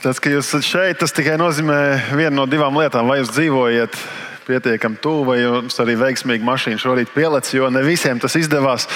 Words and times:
Tas, 0.00 0.16
ka 0.16 0.30
jūs 0.32 0.46
esat 0.48 0.64
šeit, 0.64 0.96
tas 0.96 1.12
tikai 1.12 1.34
nozīmē 1.36 1.76
vienu 2.16 2.38
no 2.38 2.46
divām 2.48 2.72
lietām. 2.80 3.04
Vai 3.10 3.18
jūs 3.18 3.34
dzīvojat 3.34 3.98
pietiekami 4.46 4.96
tuvu, 5.04 5.26
vai 5.28 5.34
jums 5.42 5.74
arī 5.82 5.92
veiksmīgi 6.00 6.46
mašīna 6.46 6.80
šorīt 6.80 7.10
pielec, 7.12 7.50
jo 7.52 7.68
ne 7.68 7.82
visiem 7.84 8.16
tas 8.16 8.32
izdevās. 8.40 8.86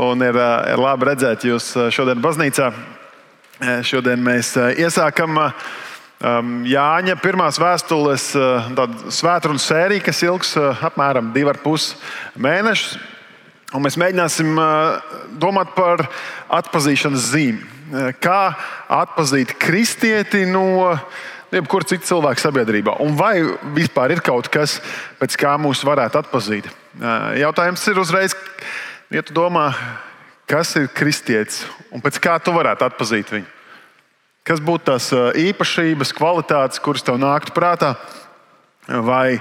Un 0.00 0.24
ir, 0.24 0.38
ir 0.40 0.80
labi 0.80 1.10
redzēt 1.10 1.44
jūs 1.44 1.66
šodien 1.92 2.22
baznīcā. 2.24 2.70
Šodien 3.84 4.24
mēs 4.24 4.54
iesākam 4.80 5.42
um, 5.42 6.54
Jāņa 6.64 7.18
pirmās 7.20 7.60
vēstules 7.60 8.30
svētdienas 8.32 9.66
sēriju, 9.68 10.06
kas 10.06 10.22
ilgs 10.24 10.54
apmēram 10.88 11.34
divu 11.36 11.52
ar 11.52 11.60
pus 11.60 11.90
mēnešus. 12.40 12.96
Un 13.76 13.84
mēs 13.84 14.00
mēģināsim 14.00 14.56
domāt 15.36 15.76
par 15.76 16.06
atpazīšanas 16.62 17.28
zīmi. 17.34 17.79
Kā 18.22 18.40
atzīt 18.92 19.56
kristieti 19.58 20.44
no 20.46 20.92
jebkura 21.50 21.88
cita 21.90 22.06
cilvēka 22.06 22.42
sabiedrībā? 22.42 22.96
Un 23.02 23.16
vai 23.18 23.40
vispār 23.74 24.14
ir 24.14 24.22
kaut 24.24 24.50
kas, 24.52 24.78
pēc 25.18 25.36
kā 25.40 25.56
mūs 25.58 25.82
varētu 25.86 26.20
atzīt? 26.22 26.68
Jautājums 27.40 27.86
ir 27.90 28.00
uzreiz, 28.02 28.36
ja 29.10 29.24
tu 29.26 29.34
domā, 29.34 29.70
kas 30.50 30.76
ir 30.78 30.90
kristietis 30.94 31.64
un 31.90 32.02
pēc 32.04 32.20
kā 32.22 32.38
tu 32.42 32.54
varētu 32.54 32.86
atzīt 32.86 33.34
viņu? 33.34 33.50
Kas 34.46 34.62
būtu 34.64 34.86
tās 34.88 35.10
īpašības, 35.38 36.14
kvalitātes, 36.16 36.80
kuras 36.82 37.04
tev 37.04 37.18
nāktu 37.20 37.52
prātā, 37.54 37.92
vai 38.86 39.38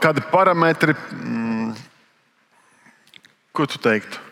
kādi 0.00 0.24
parametri? 0.32 0.96
Mm, 1.18 1.74
Ko 3.50 3.66
tu 3.66 3.80
teiktu? 3.82 4.29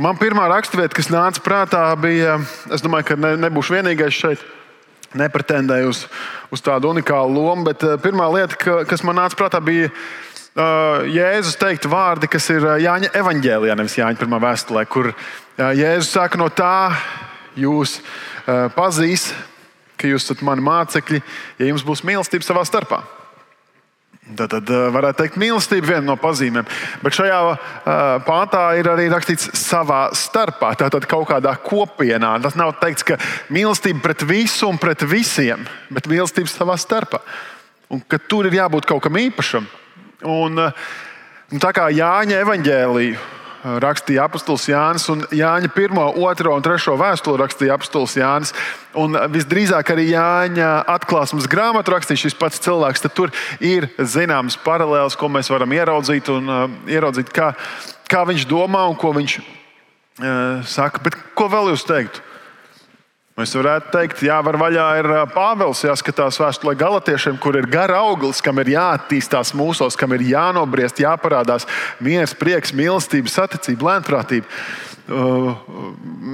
Man 0.00 0.16
pirmā 0.16 0.46
raksturvieta, 0.48 0.96
kas 0.96 1.10
nāca 1.12 1.42
prātā, 1.44 1.82
bija, 2.00 2.38
es 2.72 2.80
domāju, 2.80 3.10
ka 3.10 3.16
ne, 3.20 3.34
nebūšu 3.42 3.74
vienīgais 3.74 4.16
šeit. 4.16 4.44
Nepretendēju 5.20 5.90
uz, 5.90 6.00
uz 6.54 6.62
tādu 6.64 6.94
unikālu 6.94 7.34
lomu, 7.34 7.66
bet 7.66 7.84
eh, 7.84 7.98
pirmā 8.00 8.30
lieta, 8.32 8.56
ka, 8.56 8.78
kas 8.88 9.04
man 9.04 9.18
nāca 9.18 9.36
prātā, 9.36 9.60
bija 9.60 9.90
uh, 9.90 11.02
Jēzus 11.10 11.58
teikt 11.60 11.88
vārdi, 11.90 12.30
kas 12.32 12.46
ir 12.54 12.64
eh, 12.64 12.78
Jāņa 12.86 13.12
evanģēlijā, 13.20 13.76
nevis 13.76 13.98
Jāņa 13.98 14.22
pirmā 14.22 14.40
vēstulē, 14.40 14.86
kur 14.88 15.10
uh, 15.10 15.16
Jēzus 15.76 16.14
saka, 16.14 16.40
no 16.40 16.48
tā 16.48 16.94
jūs 17.60 17.98
uh, 18.00 18.70
pazīs, 18.78 19.32
ka 20.00 20.08
jūs 20.08 20.30
esat 20.30 20.46
mani 20.46 20.64
mācekļi, 20.64 21.20
ja 21.60 21.72
jums 21.74 21.84
būs 21.84 22.06
mīlestība 22.08 22.46
savā 22.46 22.64
starpā. 22.64 23.02
Tad, 24.36 24.50
tad 24.52 24.70
eh, 24.70 24.86
varētu 24.94 25.22
teikt, 25.22 25.38
mīlestība 25.40 25.94
viena 25.94 26.04
no 26.10 26.16
pazīmēm. 26.20 26.68
Bet 27.02 27.16
šajā 27.16 27.38
uh, 27.50 27.56
pāntā 28.26 28.62
ir 28.78 28.90
arī 28.92 29.08
rakstīts 29.10 29.48
savā 29.58 30.02
starpā, 30.16 30.72
tātad 30.78 31.06
kaut 31.10 31.28
kādā 31.30 31.56
kopienā. 31.64 32.36
Tas 32.44 32.58
nav 32.58 32.76
teikts, 32.82 33.06
ka 33.06 33.18
mīlestība 33.54 34.04
pret 34.04 34.24
visu 34.28 34.68
un 34.70 34.78
pret 34.80 35.02
visiem, 35.08 35.66
bet 35.90 36.08
mīlestība 36.10 36.52
savā 36.52 36.78
starpā. 36.80 37.22
Un 37.90 38.04
ka 38.06 38.20
tur 38.22 38.46
ir 38.46 38.60
jābūt 38.60 38.86
kaut 38.86 39.02
kam 39.06 39.18
īpašam. 39.18 39.66
Un, 40.30 40.62
uh, 40.68 40.88
tā 41.58 41.74
kā 41.74 41.90
Jāņa 41.94 42.42
evaņģēlīja 42.44 43.39
rakstīja 43.62 44.24
apustulis 44.24 44.68
Jānis, 44.70 45.06
un 45.12 45.24
Jāņa 45.34 45.70
1, 45.74 45.98
2 46.16 46.52
un 46.54 46.64
3 46.64 46.96
vēstuli 47.00 47.40
rakstīja 47.42 47.76
apustulis 47.76 48.16
Jānis. 48.16 48.54
Un 48.98 49.18
visdrīzāk 49.32 49.92
arī 49.94 50.08
Jāņa 50.10 50.70
atklāsmes 50.96 51.48
grāmatu 51.50 51.94
rakstīja 51.94 52.24
šis 52.24 52.38
pats 52.38 52.62
cilvēks. 52.64 53.04
Tad 53.04 53.16
tur 53.16 53.34
ir 53.60 53.90
zināmas 53.98 54.58
paralēlas, 54.64 55.18
ko 55.18 55.28
mēs 55.32 55.52
varam 55.52 55.76
ieraudzīt 55.76 56.32
un 56.32 56.48
uh, 56.48 56.64
ieraudzīt, 56.90 57.32
kā, 57.34 57.52
kā 58.10 58.24
viņš 58.28 58.48
domā 58.50 58.86
un 58.90 58.98
ko 58.98 59.12
viņš 59.16 59.38
uh, 59.40 60.64
saka. 60.64 61.04
Bet 61.04 61.18
ko 61.36 61.50
vēl 61.52 61.74
jūs 61.74 61.86
teiktu? 61.88 62.29
Mēs 63.38 63.54
varētu 63.54 63.92
teikt, 63.94 64.22
jā, 64.26 64.36
var 64.44 64.58
vaļā 64.60 64.86
ir 65.00 65.08
Pāvils, 65.30 65.84
jāskatās 65.86 66.40
vēstulē 66.42 66.74
galotiešiem, 66.80 67.38
kur 67.40 67.56
ir 67.56 67.68
gara 67.70 68.00
auglis, 68.02 68.42
kam 68.44 68.58
ir 68.60 68.72
jāattīstās 68.74 69.54
mūsos, 69.56 69.96
kam 69.96 70.12
ir 70.16 70.26
jānobriest, 70.32 71.00
jāparādās 71.00 71.68
miers, 72.02 72.34
prieks, 72.36 72.74
mīlestība, 72.76 73.30
saticība, 73.30 73.92
lēnprātība. 73.92 74.44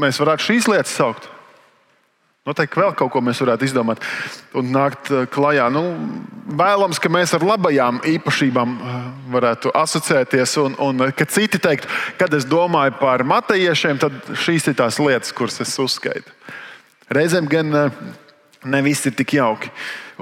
Mēs 0.03 0.21
varētu 0.23 0.49
šīs 0.49 0.71
lietas 0.73 0.97
saukt. 0.97 1.29
Noteikti 2.47 2.79
vēl 2.79 2.93
kaut 2.95 3.11
ko 3.11 3.21
mēs 3.27 3.41
varētu 3.43 3.67
izdomāt 3.67 4.03
un 4.57 4.69
nākt 4.71 5.11
klajā. 5.35 5.67
Nu, 5.75 5.83
vēlams, 6.47 7.01
ka 7.03 7.11
mēs 7.11 7.35
ar 7.35 7.43
labajām 7.43 7.99
īpašībām 8.07 8.77
varētu 9.35 9.73
asociēties, 9.75 10.55
un, 10.63 10.77
un 10.83 11.09
ka 11.11 11.27
citi 11.27 11.59
teikt, 11.63 11.91
kad 12.21 12.35
es 12.39 12.47
domāju 12.47 12.95
par 13.01 13.27
matejiešiem, 13.27 13.99
tad 13.99 14.31
šīs 14.47 14.71
ir 14.71 14.79
tās 14.79 15.01
lietas, 15.03 15.35
kuras 15.35 15.59
es 15.65 15.75
uzskaitu. 15.83 16.31
Reizēm 17.13 17.47
gan 17.47 17.71
eh, 17.71 17.99
ne 18.67 18.81
viss 18.83 19.07
ir 19.07 19.15
tik 19.15 19.37
jauki. 19.37 19.71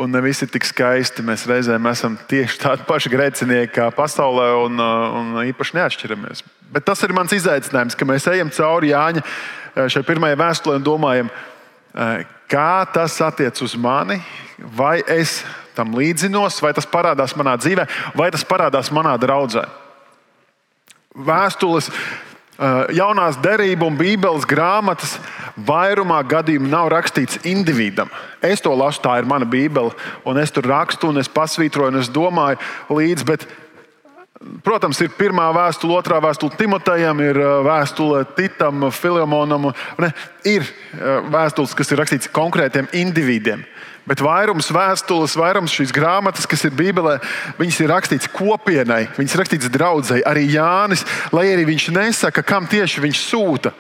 Un 0.01 0.11
ne 0.13 0.21
viss 0.25 0.45
ir 0.45 0.51
tik 0.53 0.67
skaisti. 0.69 1.25
Mēs 1.25 1.47
reizēm 1.49 1.87
esam 1.89 2.19
tieši 2.29 2.61
tādi 2.61 2.85
paši 2.91 3.13
grēcinieki 3.13 3.73
kā 3.79 3.89
pasaulē, 3.95 4.51
un, 4.67 4.85
eh, 4.85 5.19
un 5.21 5.33
īpaši 5.49 5.79
neatšķiramies. 5.79 6.45
Bet 6.75 6.85
tas 6.89 7.01
ir 7.07 7.15
mans 7.17 7.33
izaicinājums, 7.33 7.97
ka 7.97 8.09
mēs 8.09 8.29
ejam 8.33 8.53
cauri 8.53 8.93
Jāņa 8.93 9.25
eh, 9.25 9.89
šai 9.95 10.05
pirmajai 10.05 10.41
vēstulē 10.41 10.81
un 10.81 10.87
domājam, 10.87 11.35
kā 12.51 12.71
tas 12.91 13.15
attiecas 13.23 13.63
uz 13.63 13.77
mani, 13.79 14.17
vai 14.75 14.97
es 15.07 15.45
tam 15.77 15.93
līdzinos, 15.95 16.57
vai 16.63 16.73
tas 16.75 16.89
parādās 16.91 17.37
manā 17.39 17.53
dzīvē, 17.55 17.85
vai 18.19 18.27
tas 18.35 18.43
parādās 18.47 18.91
manā 18.91 19.13
draudzē. 19.23 19.63
Vēstules 21.15 21.93
jaunās 22.95 23.39
derības 23.43 23.89
un 23.89 23.99
Bībeles 23.99 24.47
grāmatas 24.47 25.17
vairumā 25.67 26.21
gadījumu 26.29 26.71
nav 26.71 26.91
rakstīts 26.93 27.43
individam. 27.47 28.11
Es 28.43 28.63
to 28.63 28.75
lasu, 28.75 29.03
tā 29.03 29.19
ir 29.19 29.29
mana 29.29 29.47
Bībele, 29.49 29.95
un 30.25 30.39
es 30.39 30.53
tur 30.55 30.67
rakstu, 30.69 31.11
un 31.11 31.19
es 31.19 31.31
pasvītroju, 31.31 31.95
un 31.95 32.03
es 32.03 32.11
domāju 32.13 32.59
līdzi. 32.91 33.39
Protams, 34.65 34.99
ir 35.01 35.13
pirmā 35.17 35.47
vēstule, 35.57 35.97
otrā 35.97 36.19
vēstule 36.21 36.53
Timotejam, 36.59 37.21
ir 37.25 37.39
eh, 37.41 37.53
vēstule 37.65 38.25
Titam, 38.37 38.91
Filemonam. 38.93 39.71
Ne, 40.03 40.11
ir 40.45 40.67
eh, 40.67 41.23
vēstules, 41.33 41.73
kas 41.77 41.93
ir 41.93 42.01
rakstītas 42.03 42.33
konkrētiem 42.35 42.91
individiem. 42.93 43.65
Bet 44.05 44.21
vairums 44.21 44.69
vēstules, 44.69 45.37
vairums 45.41 45.73
šīs 45.73 45.95
grāmatas, 45.97 46.45
kas 46.49 46.67
ir 46.69 46.75
Bībelē, 46.77 47.17
viņas 47.57 47.79
ir 47.81 47.89
rakstītas 47.89 48.29
kopienai, 48.35 49.07
viņas 49.17 49.37
ir 49.37 49.41
rakstītas 49.41 49.73
draudzēji. 49.73 50.27
Arī 50.29 50.45
Jānis, 50.53 51.07
lai 51.33 51.47
arī 51.55 51.65
viņš 51.71 51.89
nesaka, 51.97 52.45
kam 52.45 52.69
tieši 52.69 53.01
viņš 53.07 53.23
sūta. 53.31 53.73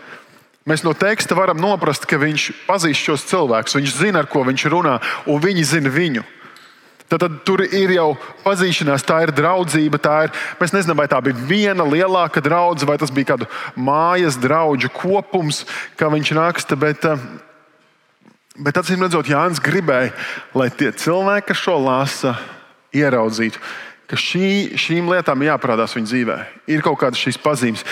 Mēs 0.64 0.80
no 0.80 0.94
teksta 0.96 1.36
varam 1.36 1.60
noprast, 1.60 2.06
ka 2.08 2.16
viņš 2.16 2.46
pazīst 2.64 3.04
šos 3.04 3.26
cilvēkus, 3.28 3.76
viņš 3.76 3.98
zina, 3.98 4.24
ar 4.24 4.30
ko 4.32 4.46
viņš 4.48 4.64
runā, 4.72 4.96
un 5.28 5.44
viņi 5.44 5.66
zina 5.74 5.92
viņu. 5.92 6.24
Tad, 7.14 7.22
tad 7.22 7.34
tur 7.46 7.60
ir 7.62 7.92
jau 7.94 8.08
pazīšanās, 8.42 9.04
tā 9.06 9.20
ir 9.22 9.30
draudzība. 9.36 10.00
Tā 10.02 10.14
ir, 10.26 10.32
mēs 10.58 10.72
nezinām, 10.74 10.98
vai 10.98 11.06
tā 11.10 11.20
bija 11.22 11.46
viena 11.46 11.86
lielāka 11.86 12.42
draudzene, 12.42 12.88
vai 12.90 12.96
tas 12.98 13.12
bija 13.14 13.34
kādu 13.34 13.46
mājas 13.78 14.34
draugu 14.42 14.90
kopums, 14.90 15.62
kā 15.94 16.10
viņš 16.10 16.32
raksta. 16.34 16.78
Bet, 16.80 17.06
uh, 17.06 17.22
Bet 18.54 18.76
acīm 18.78 19.00
redzot, 19.02 19.26
Jānis 19.26 19.58
gribēja, 19.58 20.12
lai 20.54 20.68
tie 20.70 20.92
cilvēki, 20.94 21.48
kas 21.48 21.58
šo 21.58 21.72
lasa, 21.82 22.36
ieraudzītu, 22.94 23.58
ka 24.06 24.14
šī, 24.14 24.76
šīm 24.78 25.08
lietām 25.10 25.42
jāparādās 25.42 25.96
viņa 25.96 26.06
dzīvē. 26.06 26.36
Ir 26.70 26.84
kaut 26.86 27.00
kādas 27.00 27.18
šīs 27.18 27.40
pazīmes. 27.42 27.82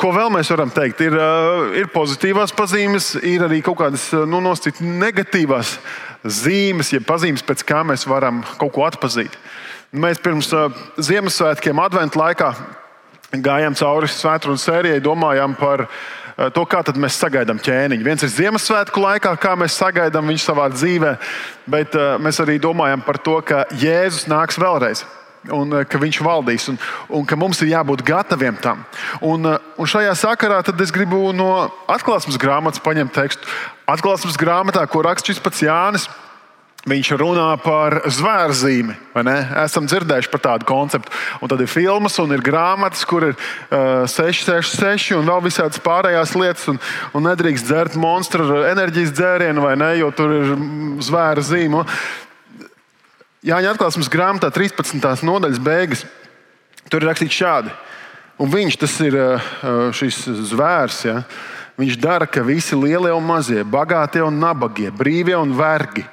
Ko 0.00 0.10
vēl 0.14 0.32
mēs 0.34 0.50
varam 0.50 0.72
teikt? 0.74 1.04
Ir, 1.06 1.14
uh, 1.14 1.68
ir 1.78 1.90
pozitīvās 1.94 2.54
pazīmes, 2.56 3.12
ir 3.22 3.44
arī 3.46 3.60
kaut 3.62 3.78
kādas 3.82 4.08
nu, 4.26 4.40
nosacītas 4.42 4.82
negatīvās 4.82 5.76
zīmes, 6.24 6.90
jeb 6.94 7.06
pazīmes, 7.06 7.44
pēc 7.46 7.62
kā 7.68 7.84
mēs 7.86 8.08
varam 8.10 8.42
kaut 8.58 8.74
ko 8.74 8.88
atpazīt. 8.88 9.38
Mēs 9.94 10.18
pirms 10.22 10.50
uh, 10.56 10.66
Ziemassvētkiem, 10.98 11.78
Adventu 11.78 12.18
laikā, 12.18 12.50
gājām 13.38 13.78
cauri 13.78 14.10
svētdienas 14.10 14.66
sērijai, 14.66 15.02
domājām 15.04 15.54
par 15.58 15.86
Eh, 16.34 16.50
to, 16.50 16.64
kā 16.66 16.82
mēs 16.98 17.18
sagaidām 17.22 17.60
ķēniņu. 17.62 18.02
Viens 18.02 18.24
ir 18.26 18.32
Ziemassvētku 18.34 18.98
laikā, 18.98 19.36
kā 19.38 19.54
mēs 19.58 19.76
sagaidām 19.78 20.26
viņu 20.26 20.42
savā 20.42 20.66
dzīvē, 20.72 21.12
bet 21.70 21.94
mēs 22.18 22.40
arī 22.42 22.58
domājam 22.58 23.04
par 23.06 23.20
to, 23.22 23.38
ka 23.46 23.64
Jēzus 23.78 24.26
nāks 24.26 24.58
vēlreiz. 24.58 25.04
Un 25.52 25.74
uh, 25.76 25.84
ka 25.84 26.00
viņš 26.00 26.20
valdīs, 26.24 26.68
un, 26.72 26.78
un 27.12 27.24
ka 27.28 27.36
mums 27.36 27.60
ir 27.60 27.74
jābūt 27.74 28.04
gataviem 28.06 28.56
tam. 28.64 28.84
Un, 29.20 29.44
uh, 29.44 29.72
un 29.76 29.88
šajā 29.90 30.14
sakarā 30.16 30.62
es 30.64 30.94
gribu 30.94 31.34
no 31.36 31.66
atklāsmes 31.90 32.40
grāmatas 32.40 32.80
paņemt 32.84 33.12
tekstu. 33.12 33.48
Atklāsmes 33.84 34.40
grāmatā, 34.40 34.86
ko 34.88 35.02
raksta 35.04 35.32
šis 35.32 35.42
pats 35.44 35.60
Jānis, 35.66 36.08
Viņš 36.84 37.14
runā 37.16 37.46
par 37.64 38.02
zvērzīmi. 38.12 38.92
Esam 39.62 39.86
dzirdējuši 39.88 40.28
par 40.28 40.42
tādu 40.44 40.66
konceptu. 40.68 41.12
Un 41.40 41.48
tad 41.48 41.62
ir 41.64 41.70
filmas, 41.70 42.18
un 42.20 42.34
ir 42.36 42.44
grāmatas, 42.44 43.06
kur 43.08 43.24
ir 43.30 43.32
uh, 43.32 44.04
666 44.04 45.14
un 45.16 45.24
vēl 45.30 45.40
visādas 45.46 45.80
pārējās 45.80 46.34
lietas. 46.36 46.66
Un, 46.68 46.80
un 47.16 47.24
nedrīkst 47.24 47.70
dzert 47.70 47.96
monstru 47.96 48.60
enerģijas 48.68 49.14
dzērienu, 49.16 49.64
vai 49.64 49.78
ne, 49.80 49.94
jo 50.02 50.12
tur 50.12 50.36
ir 50.36 50.52
zvēra 51.08 51.44
zīme. 51.44 51.86
Jāņa 53.44 53.74
atklāsmes 53.74 54.08
grāmatā 54.08 54.48
13. 54.52 55.04
nodaļas 55.26 55.60
beigas. 55.60 56.06
Tur 56.88 57.02
ir 57.04 57.10
rakstīts 57.10 57.36
šādi. 57.36 57.72
Un 58.40 58.48
viņš, 58.50 58.78
tas 58.80 58.94
ir 59.04 59.14
uh, 59.20 59.50
šis 59.94 60.24
zvērs, 60.50 61.02
ja, 61.06 61.18
Viņš 61.74 61.96
dara, 61.98 62.26
ka 62.30 62.44
visi 62.46 62.76
lielie 62.78 63.10
un 63.10 63.24
mazie, 63.26 63.64
bagātie 63.66 64.22
un 64.22 64.36
nabagie, 64.38 64.92
brīvie 64.94 65.34
un 65.34 65.56
vergi 65.58 66.04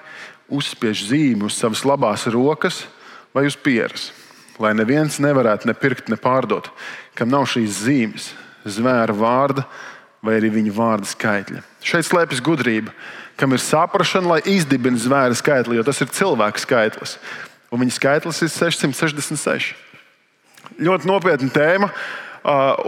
uzspiež 0.50 1.04
zīmi 1.12 1.46
uz 1.46 1.60
savas 1.60 1.84
labās 1.86 2.26
rokas 2.34 2.82
vai 3.30 3.46
uz 3.46 3.54
pieres, 3.54 4.10
lai 4.58 4.74
neviens 4.74 5.20
nevarētu 5.22 5.70
ne 5.70 5.76
pirkt, 5.78 6.10
ne 6.10 6.18
pārdot, 6.18 6.72
kam 7.14 7.30
nav 7.30 7.46
šīs 7.46 7.78
zīmes, 7.86 8.32
zvēra 8.66 9.14
vārda 9.14 9.68
vai 10.26 10.40
arī 10.40 10.50
viņa 10.58 10.74
vārda 10.74 11.12
skaitļa. 11.14 11.62
Šeit 11.86 12.10
slēpjas 12.10 12.42
gudrība, 12.42 12.90
kam 13.42 13.56
ir 13.56 13.64
saprāšana, 13.64 14.36
lai 14.36 14.42
izdibinātu 14.54 15.08
zvēra 15.08 15.38
skaitli, 15.38 15.80
jo 15.80 15.86
tas 15.88 16.02
ir 16.04 16.14
cilvēka 16.14 16.62
skaitlis. 16.62 17.18
Un 17.72 17.82
viņa 17.82 17.96
skaitlis 17.96 18.42
ir 18.46 18.52
666. 18.54 19.72
Ļoti 20.82 21.10
nopietna 21.10 21.50
tēma. 21.54 21.90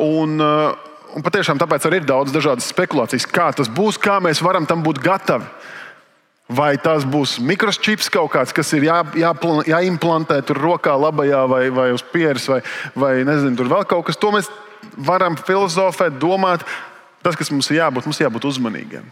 Un, 0.03 0.35
un 0.37 1.25
patiešām 1.25 1.59
tāpēc 1.61 1.87
arī 1.87 2.01
ir 2.01 2.09
daudz 2.09 2.33
dažādas 2.35 2.67
spekulācijas, 2.73 3.27
kā 3.29 3.51
tas 3.55 3.71
būs, 3.71 3.99
kā 4.01 4.19
mēs 4.23 4.43
varam 4.45 4.67
tam 4.69 4.83
būt 4.85 5.01
gatavi. 5.03 5.47
Vai 6.53 6.75
tas 6.77 7.05
būs 7.07 7.37
mikročips 7.39 8.11
kaut 8.13 8.33
kāds, 8.33 8.51
kas 8.53 8.73
ir 8.75 8.83
jā, 8.89 8.97
jāplan, 9.17 9.63
jāimplantē 9.65 10.41
tur 10.45 10.59
rokā, 10.59 10.91
labajā 10.99 11.39
vai, 11.49 11.63
vai 11.73 11.87
uz 11.95 12.03
pieres, 12.11 12.45
vai, 12.51 12.59
vai 12.99 13.13
nezinu, 13.25 13.55
tur 13.57 13.71
vēl 13.71 13.87
kaut 13.89 14.09
kas. 14.09 14.19
To 14.19 14.33
mēs 14.35 14.51
varam 14.99 15.39
filozofēt, 15.39 16.19
domāt. 16.21 16.67
Tas, 17.23 17.39
kas 17.39 17.49
mums 17.55 17.71
ir 17.71 17.79
jābūt, 17.79 18.09
mums 18.09 18.19
jābūt 18.19 18.51
uzmanīgiem. 18.51 19.07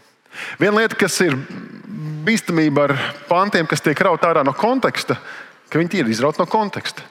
Viena 0.60 0.80
lieta, 0.80 0.98
kas 0.98 1.18
ir 1.24 1.36
bīstamība 2.26 2.86
ar 2.88 2.96
pantiem, 3.28 3.66
kas 3.68 3.82
tiek 3.84 3.98
rauta 4.04 4.30
ārā 4.30 4.44
no 4.46 4.54
konteksta, 4.56 5.18
ka 5.72 5.80
viņi 5.80 6.02
ir 6.02 6.10
izrauti 6.12 6.42
no 6.42 6.46
konteksta. 6.50 7.04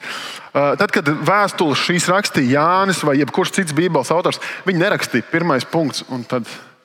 Uh, 0.52 0.74
tad, 0.78 0.90
kad 0.94 1.08
vēstules 1.08 1.80
šīs 1.80 2.10
rakstīja 2.12 2.58
Jānis 2.58 3.00
vai 3.06 3.16
jebkurš 3.20 3.54
cits 3.56 3.76
Bībeles 3.76 4.12
autors, 4.14 4.40
viņi 4.68 4.82
nerakstīja 4.84 5.30
pirmais 5.32 5.66
punkts. 5.68 6.04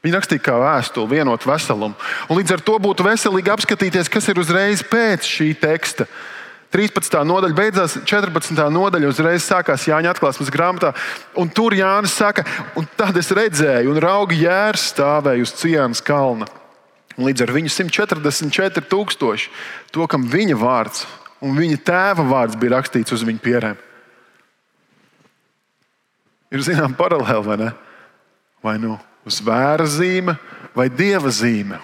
Viņi 0.06 0.14
rakstīja 0.14 0.44
kā 0.46 0.56
vēstuli, 0.62 1.18
vienot 1.18 1.46
veselumu. 1.50 1.98
Un 2.30 2.40
līdz 2.40 2.54
ar 2.56 2.62
to 2.64 2.78
būtu 2.80 3.04
veselīgi 3.04 3.52
apskatīties, 3.52 4.12
kas 4.14 4.30
ir 4.30 4.40
uzreiz 4.40 4.84
pēc 4.88 5.26
šī 5.26 5.50
teksta. 5.60 6.06
13. 6.74 7.20
nodaļa 7.24 7.56
beidzās, 7.56 7.96
14. 8.04 8.60
nodaļa 8.74 9.12
uzreiz 9.12 9.46
sākās 9.48 9.86
Jāņa 9.88 10.12
atklāsmes 10.12 10.52
grāmatā. 10.52 10.92
Tur 11.56 11.76
Jānis 11.78 12.16
saka, 12.18 12.44
un 12.76 12.88
tad 13.00 13.18
es 13.18 13.32
redzēju, 13.32 13.94
un 13.94 14.02
raugi 14.04 14.42
jērs 14.44 14.90
stāvēja 14.92 15.46
uz 15.48 15.56
Cienas 15.56 16.04
kalna. 16.04 16.50
Un 17.18 17.30
līdz 17.30 17.48
ar 17.48 17.54
viņu 17.56 17.72
144 17.74 18.84
tūkstoši, 18.92 19.54
to, 19.96 20.06
kam 20.12 20.28
viņa 20.30 20.60
vārds 20.60 21.08
un 21.42 21.58
viņa 21.58 21.82
tēva 21.86 22.26
vārds 22.28 22.58
bija 22.60 22.78
rakstīts 22.78 23.14
uz 23.16 23.24
viņa 23.26 23.44
pierēm. 23.44 23.84
Ir 26.54 26.64
zināma 26.64 26.96
paralēla, 26.98 27.44
vai 27.44 27.58
ne? 27.60 27.72
Vai 28.64 28.76
nu 28.82 28.96
uz 29.28 29.42
vēra 29.44 29.86
zīme 29.90 30.38
vai 30.76 30.88
dieva 30.90 31.32
zīme. 31.34 31.80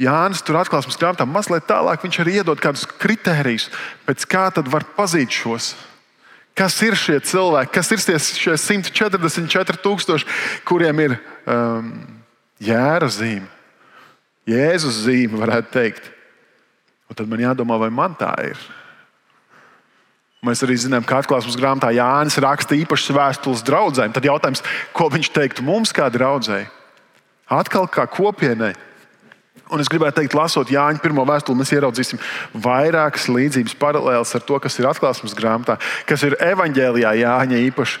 Jānis 0.00 0.40
tur 0.40 0.56
atklāsmes 0.60 0.96
grāmatā 0.96 1.26
mazliet 1.28 1.66
tālāk. 1.68 2.00
Viņš 2.00 2.20
arī 2.22 2.38
iedod 2.40 2.60
kādus 2.62 2.86
kritērijus, 2.88 3.68
pēc 4.08 4.24
kā 4.30 4.46
tad 4.56 4.70
var 4.72 4.86
pazīt 4.96 5.34
šos. 5.42 5.74
Kas 6.56 6.74
ir 6.82 6.96
šie 6.98 7.18
cilvēki, 7.24 7.72
kas 7.76 7.92
ir 7.92 8.00
šie 8.00 8.56
144,000, 8.58 10.24
kuriem 10.66 11.04
ir 11.04 11.16
um, 11.46 11.92
jēra 12.60 13.08
zīme, 13.12 13.48
Jēzus 14.48 15.04
zīme, 15.04 15.38
varētu 15.38 15.72
teikt. 15.74 16.10
Un 17.10 17.18
tad 17.18 17.28
man 17.30 17.42
jādomā, 17.42 17.76
vai 17.78 17.90
man 17.92 18.14
tā 18.18 18.30
ir. 18.48 18.60
Mēs 20.46 20.62
arī 20.64 20.78
zinām, 20.80 21.04
ka 21.04 21.18
atklāsmes 21.20 21.58
grāmatā 21.60 21.90
Jānis 21.92 22.38
raksta 22.40 22.78
īpašas 22.78 23.12
vēstules 23.12 23.64
draugiem. 23.66 24.12
Tad 24.14 24.24
jautājums, 24.24 24.62
ko 24.96 25.10
viņš 25.12 25.28
teiktu 25.36 25.64
mums, 25.66 25.92
kā 25.92 26.08
draugai? 26.12 26.64
Atkal 27.50 27.90
kā 27.92 28.06
kopienai. 28.08 28.72
Un 29.70 29.82
es 29.82 29.90
gribētu 29.90 30.18
teikt, 30.18 30.34
lasot 30.34 30.70
Jāņa 30.72 31.02
pirmo 31.02 31.22
vēstuli, 31.28 31.60
mēs 31.60 31.70
ieraudzīsim 31.76 32.20
vairākas 32.64 33.28
līdzības 33.30 33.76
paralēlas 33.78 34.34
ar 34.34 34.42
to, 34.46 34.58
kas 34.62 34.78
ir 34.80 34.88
atklāsmes 34.90 35.36
grāmatā, 35.38 35.76
kas 36.08 36.24
ir 36.26 36.34
evanģēlijā 36.42 37.12
Jāņa 37.20 37.60
īpaši. 37.68 38.00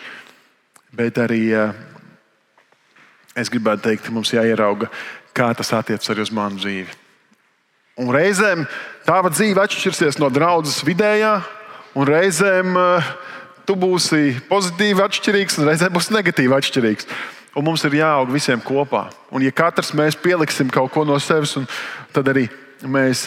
Bet 0.98 1.20
arī 1.22 1.44
eh, 1.54 1.76
es 3.38 3.52
gribētu 3.52 3.86
teikt, 3.86 4.10
mums 4.10 4.34
jāierauga, 4.34 4.90
kā 5.36 5.52
tas 5.54 5.70
attiecas 5.78 6.10
arī 6.10 6.26
uz 6.26 6.34
manu 6.34 6.58
dzīvi. 6.58 6.98
Un 8.00 8.10
reizēm 8.14 8.64
tava 9.06 9.30
dzīve 9.30 9.62
atšķirsies 9.62 10.18
no 10.18 10.30
draudzes 10.32 10.80
vidējā, 10.86 11.34
un 11.98 12.06
reizēm 12.08 12.78
uh, 12.78 13.10
tu 13.68 13.76
būsi 13.78 14.40
pozitīvi 14.48 15.04
atšķirīgs, 15.04 15.58
un 15.60 15.68
reizēm 15.68 15.94
būsi 15.94 16.14
negatīvi 16.16 16.56
atšķirīgs. 16.56 17.06
Un 17.58 17.66
mums 17.66 17.82
ir 17.86 17.98
jāaug 17.98 18.30
visiem 18.30 18.60
kopā. 18.62 19.08
Un, 19.34 19.42
ja 19.42 19.50
katrs 19.54 19.90
mēs 19.98 20.18
pieliksim 20.18 20.70
kaut 20.70 20.92
ko 20.94 21.02
no 21.06 21.18
sevis, 21.18 21.56
tad 22.14 22.28
arī 22.30 22.46
mēs, 22.86 23.24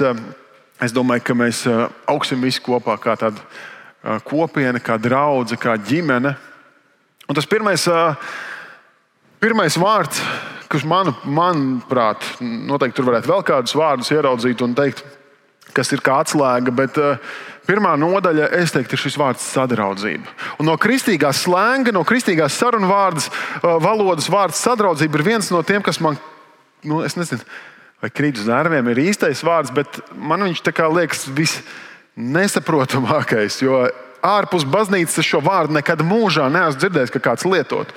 es 0.79 0.95
domāju, 0.95 1.25
ka 1.27 1.35
mēs 1.35 1.65
augsim 2.07 2.43
visi 2.43 2.63
kopā 2.63 2.95
kā 3.03 3.17
tāda 3.19 3.43
kopiena, 4.27 4.79
kā 4.83 4.95
draudzene, 4.99 5.59
kā 5.59 5.75
ģimene. 5.75 6.33
Un 7.27 7.35
tas 7.35 7.47
pirmais, 7.47 7.83
pirmais 9.43 9.77
vārds, 9.79 10.23
kas 10.71 10.87
man, 10.87 11.11
manuprāt, 11.23 12.23
noteikti 12.41 12.99
tur 12.99 13.11
varētu 13.11 13.31
vēl 13.31 13.43
kādus 13.47 13.75
vārdus 13.77 14.11
ieraudzīt 14.15 14.63
un 14.65 14.75
teikt, 14.77 15.03
kas 15.75 15.91
ir 15.91 16.03
kā 16.03 16.21
atslēga. 16.23 16.73
Bet, 16.75 16.99
uh, 16.99 17.19
Pirmā 17.63 17.94
nodaļa, 17.95 18.50
es 18.60 18.74
teiktu, 18.75 18.98
ir 18.98 19.01
šis 19.06 19.15
vārds 19.19 19.44
sadraudzība. 19.54 20.27
Un 20.60 20.68
no 20.68 20.74
kristīgās 20.81 21.45
slēnga, 21.45 21.94
no 21.95 22.01
kristīgās 22.07 22.57
sarunu 22.60 22.89
vārdas, 22.92 23.30
valodas 23.62 24.27
vārds 24.31 24.63
sadraudzība 24.65 25.19
ir 25.19 25.27
viens 25.30 25.48
no 25.54 25.62
tiem, 25.63 25.81
kas 25.86 25.98
man, 26.04 26.18
nu, 26.83 26.95
es 27.07 27.15
nezinu, 27.15 27.44
vai 28.04 28.10
krīt 28.12 28.36
uz 28.42 28.48
nerviem 28.51 28.86
ir 28.92 29.00
īstais 29.06 29.45
vārds, 29.48 29.71
bet 29.71 29.88
man 30.12 30.44
viņš 30.44 30.60
liekas 30.92 31.21
visnesaprotamākais. 31.39 33.62
Jo 33.63 33.88
ārpus 34.24 34.63
baznīcas 34.68 35.24
šo 35.24 35.39
vārdu 35.44 35.74
nekad 35.77 36.00
mūžā 36.04 36.50
neesmu 36.51 36.80
dzirdējis, 36.81 37.12
ka 37.15 37.19
kāds 37.31 37.45
lietotu. 37.48 37.94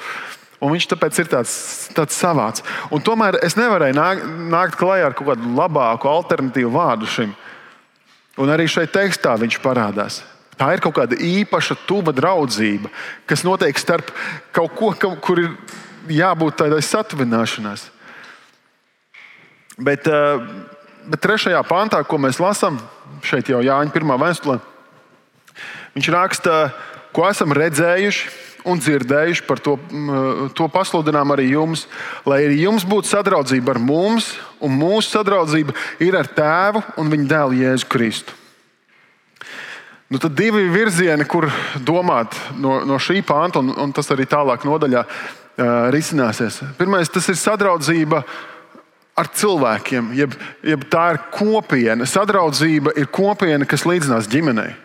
Un 0.63 0.73
viņš 0.73 0.87
tāpēc 0.95 1.19
ir 1.21 1.27
tāds, 1.29 1.53
tāds 1.93 2.17
savāds. 2.17 2.63
Un 2.95 3.03
tomēr 3.05 3.37
es 3.45 3.59
nevarēju 3.59 3.95
nākt, 3.99 4.23
nākt 4.55 4.79
klajā 4.81 5.11
ar 5.11 5.15
kaut 5.19 5.29
kādu 5.35 5.51
labāku, 5.59 6.09
alternatīvu 6.09 6.71
vārdu 6.73 7.07
šim. 7.11 7.35
Un 8.37 8.53
arī 8.53 8.67
šeit 8.69 8.93
tekstā 8.93 9.35
viņš 9.41 9.59
parādās. 9.65 10.21
Tā 10.57 10.71
ir 10.73 10.81
kaut 10.85 10.97
kāda 10.97 11.17
īpaša, 11.21 11.77
tuva 11.89 12.15
draudzība, 12.17 12.89
kas 13.29 13.45
notiek 13.45 13.77
starp 13.81 14.09
kaut 14.57 14.73
ko, 14.77 14.93
kur 15.21 15.41
ir 15.41 15.51
jābūt 16.09 16.57
tādai 16.63 16.81
satuvināšanās. 16.85 17.91
Bet, 19.77 20.09
eh, 20.09 20.47
bet 21.05 21.21
trešajā 21.21 21.61
pantā, 21.69 22.01
ko 22.07 22.17
mēs 22.17 22.41
lasām, 22.41 22.81
šeit 23.23 23.49
jau 23.53 23.61
Jāņa 23.61 23.93
pirmā 23.93 24.17
vēstulē, 24.17 24.61
viņš 25.97 26.09
raksta, 26.13 26.73
ko 27.13 27.29
esam 27.29 27.53
redzējuši 27.53 28.46
un 28.67 28.81
dzirdējuši, 28.83 29.45
par 29.47 29.61
to, 29.63 29.77
to 30.59 30.67
pasludinām 30.73 31.35
arī 31.35 31.51
jums, 31.53 31.87
lai 32.29 32.43
arī 32.47 32.61
jums 32.65 32.87
būtu 32.89 33.11
sadraudzība 33.13 33.77
ar 33.77 33.81
mums, 33.83 34.33
un 34.61 34.75
mūsu 34.77 35.15
sadraudzība 35.15 35.77
ir 36.03 36.19
ar 36.19 36.29
Tēvu 36.29 36.83
un 37.01 37.13
Viņa 37.13 37.31
dēlu 37.31 37.61
Jēzu 37.63 37.89
Kristu. 37.93 38.35
Nu, 40.07 40.21
tad 40.23 40.37
divi 40.39 40.69
virzieni, 40.71 41.25
kur 41.27 41.49
domāt 41.83 42.37
no, 42.55 42.79
no 42.87 42.99
šī 43.03 43.25
panta, 43.27 43.59
un, 43.59 43.73
un 43.75 43.95
tas 43.95 44.07
arī 44.15 44.27
tālāk 44.31 44.63
nodaļā 44.67 45.03
uh, 45.03 45.89
risināsies. 45.91 46.61
Pirmais, 46.79 47.11
tas 47.11 47.27
ir 47.33 47.39
sadraudzība 47.41 48.21
ar 49.19 49.31
cilvēkiem, 49.35 50.13
jeb, 50.15 50.37
jeb 50.63 50.85
tā 50.93 51.09
ir 51.17 51.23
kopiena. 51.35 52.07
Sadraudzība 52.07 52.95
ir 53.01 53.11
kopiena, 53.11 53.67
kas 53.67 53.87
līdzinās 53.89 54.31
ģimenei. 54.31 54.77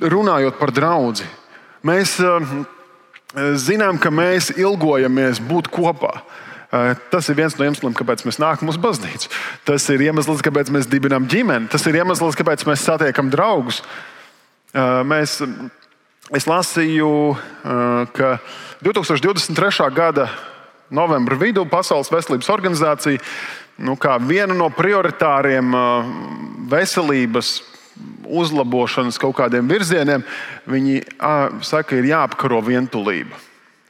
Runājot 0.00 0.60
par 0.60 0.70
draugu, 0.72 1.26
Mēs 1.86 2.18
uh, 2.20 2.44
zinām, 3.56 3.96
ka 3.96 4.10
mēs 4.12 4.50
ilgojamies 4.52 5.40
būt 5.48 5.70
kopā. 5.72 6.18
Uh, 6.70 6.92
tas 7.10 7.26
ir 7.32 7.38
viens 7.38 7.56
no 7.56 7.64
iemesliem, 7.64 7.94
kāpēc 7.96 8.26
mēs 8.26 8.38
nākam 8.42 8.68
uz 8.68 8.76
baznīcu. 8.80 9.30
Tas 9.64 9.86
ir 9.88 10.04
iemesls, 10.04 10.42
kāpēc 10.44 10.68
mēs 10.74 10.90
dibinām 10.90 11.24
ģimeni. 11.30 11.70
Tas 11.72 11.86
ir 11.88 11.96
iemesls, 12.02 12.36
kāpēc 12.36 12.66
mēs 12.68 12.84
satiekam 12.84 13.32
draugus. 13.32 13.80
Uh, 14.70 15.00
mēs, 15.08 15.38
es 16.36 16.46
lasīju, 16.46 17.08
ka 18.14 18.28
2023. 18.84 19.88
gada 19.96 20.28
novembra 20.92 21.40
vidū 21.40 21.64
Pasaules 21.70 22.12
veselības 22.12 22.52
organizācija 22.52 23.24
nu, 23.80 23.96
kā 23.96 24.18
vienu 24.20 24.54
no 24.58 24.68
prioritāriem 24.74 25.72
veselības 26.70 27.56
uzlabošanas 28.30 29.18
kaut 29.20 29.36
kādiem 29.38 29.68
virzieniem, 29.70 30.24
viņi 30.70 31.02
saka, 31.66 31.98
ir 31.98 32.10
jāapkaro 32.12 32.60
vientulība. 32.66 33.38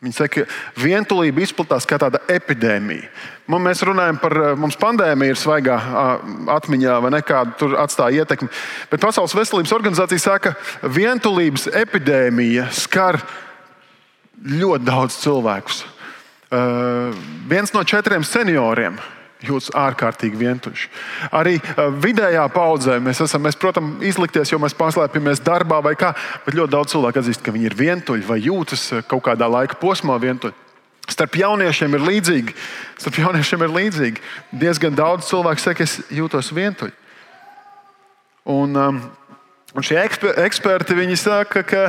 Viņi 0.00 0.16
saka, 0.16 0.46
ka 0.46 0.80
vientulība 0.80 1.42
izplatās 1.44 1.84
kā 1.84 1.98
tāda 2.00 2.22
epidēmija. 2.32 3.10
Mēs 3.52 3.82
runājam 3.84 4.16
par, 4.22 4.36
mums 4.56 4.78
pandēmija 4.80 5.34
ir 5.34 5.40
svaigā 5.40 5.76
atmiņā, 6.56 6.94
vai 7.04 7.10
nekāda 7.18 7.52
tur 7.60 7.76
atstāja 7.82 8.22
ietekmi. 8.22 8.48
Bet 8.88 9.04
Pasaules 9.04 9.36
veselības 9.36 9.74
organizācija 9.76 10.22
saka, 10.24 10.54
ka 10.56 10.88
vientulības 10.96 11.68
epidēmija 11.82 12.70
skar 12.72 13.20
ļoti 14.40 14.88
daudz 14.88 15.20
cilvēkus. 15.20 15.84
Uh, 16.50 17.12
viens 17.46 17.70
no 17.76 17.84
četriem 17.86 18.24
senioriem 18.26 18.96
jūtas 19.44 19.70
ārkārtīgi 19.76 20.38
vientuļš. 20.40 20.86
Arī 21.36 21.56
vidējā 22.02 22.46
paudzē 22.54 22.98
mēs 23.02 23.22
esam, 23.24 23.44
mēs, 23.46 23.58
protams, 23.60 24.02
izlikties, 24.04 24.52
jo 24.52 24.60
mēs 24.62 24.76
paslēpjamies 24.76 25.42
darbā 25.46 25.80
vai 25.84 25.94
kā, 25.98 26.12
bet 26.46 26.56
ļoti 26.58 26.74
daudz 26.74 26.94
cilvēku 26.94 27.22
atzīst, 27.22 27.44
ka 27.44 27.54
viņi 27.54 27.70
ir 27.70 27.78
vientuļi 27.78 28.26
vai 28.28 28.40
jūtas 28.44 28.88
kaut 29.10 29.24
kādā 29.28 29.48
laika 29.50 29.78
posmā 29.80 30.18
vientuļi. 30.20 30.56
Starp 31.10 31.36
jauniešiem 31.40 31.96
ir 31.96 32.04
līdzīgi. 32.06 32.56
Starp 33.00 33.16
jauniešiem 33.24 33.64
ir 33.66 33.72
līdzīgi. 33.74 34.26
Diezgan 34.60 34.94
daudz 34.94 35.26
cilvēku 35.30 35.62
saka, 35.62 35.86
es 35.86 35.98
jūtos 36.14 36.52
vientuļš. 36.54 36.96
Un, 38.50 38.76
um, 38.76 39.00
un 39.74 39.84
šie 39.84 39.98
eksperti 40.00 40.96
saka, 41.16 41.62
ka 41.62 41.82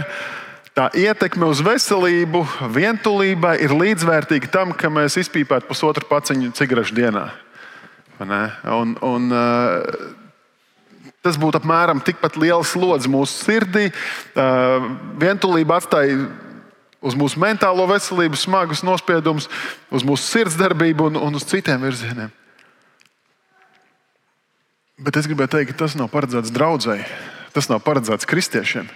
tā 0.78 0.88
ietekme 0.98 1.50
uz 1.52 1.62
veselību, 1.66 2.46
vientulībai 2.74 3.58
ir 3.66 3.76
līdzvērtīga 3.76 4.52
tam, 4.54 4.74
ka 4.78 4.92
mēs 4.94 5.20
izpīpētu 5.22 5.70
pusotru 5.70 6.08
paciņu 6.10 6.54
cigarešu 6.58 6.98
dienā. 6.98 7.28
Un, 8.22 8.98
un, 9.02 9.32
uh, 9.34 10.18
Tas 11.22 11.38
būtu 11.38 11.60
apmēram 11.60 12.00
tikpat 12.02 12.34
liels 12.42 12.72
slodzi 12.74 13.10
mūsu 13.14 13.44
sirdī. 13.44 13.92
Uh, 14.34 14.88
vientulība 15.22 15.78
atstāja 15.78 16.16
uz 17.02 17.18
mūsu 17.18 17.42
mentālo 17.42 17.86
veselību, 17.90 18.38
smagus 18.38 18.82
nospiedumus, 18.86 19.46
uz 19.94 20.06
mūsu 20.06 20.26
sirdsdarbību 20.26 21.12
un, 21.12 21.20
un 21.22 21.38
uz 21.38 21.46
citiem 21.50 21.82
virzieniem. 21.86 22.34
Bet 25.02 25.18
es 25.18 25.30
gribēju 25.30 25.54
teikt, 25.56 25.74
ka 25.74 25.84
tas 25.86 25.98
nav 25.98 26.10
paredzēts 26.14 26.54
draudzēji, 26.54 27.06
tas 27.54 27.70
nav 27.70 27.82
paredzēts 27.86 28.30
kristiešiem. 28.30 28.90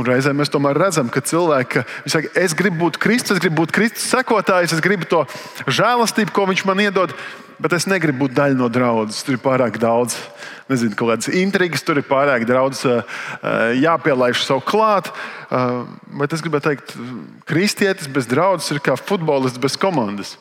Un 0.00 0.06
reizē 0.08 0.32
mēs 0.32 0.48
tomēr 0.48 0.78
redzam, 0.80 1.10
ka 1.12 1.20
cilvēki 1.20 1.82
saka, 2.08 2.30
es 2.40 2.54
gribu 2.56 2.86
būt 2.86 2.96
Kristus, 3.02 3.36
es 3.36 3.42
gribu 3.42 3.60
būt 3.60 3.74
Kristus 3.76 4.06
sekotājs, 4.08 4.72
es 4.72 4.80
gribu 4.80 5.04
to 5.10 5.26
žēlastību, 5.68 6.32
ko 6.32 6.46
viņš 6.48 6.62
man 6.70 6.80
iedod, 6.80 7.12
bet 7.60 7.74
es 7.76 7.84
negribu 7.90 8.24
būt 8.24 8.38
daļa 8.38 8.56
no 8.56 8.70
draudzes. 8.72 9.20
Tur 9.26 9.36
ir 9.36 9.42
pārāk 9.44 9.76
daudz, 9.82 10.16
nezinu, 10.70 10.96
kādas 10.96 11.28
intrigas, 11.36 11.84
tur 11.84 12.00
ir 12.00 12.06
pārāk 12.08 12.46
daudz 12.48 12.86
jāpielaiž 13.76 14.46
savu 14.46 14.64
klāt. 14.64 15.10
Bet 15.50 16.32
es 16.32 16.46
gribēju 16.46 16.66
teikt, 16.70 16.96
kristietis 17.50 18.08
bez 18.08 18.30
draudzes 18.30 18.72
ir 18.72 18.80
kā 18.84 18.96
futbolists 18.96 19.60
bez 19.60 19.76
komandas. 19.80 20.38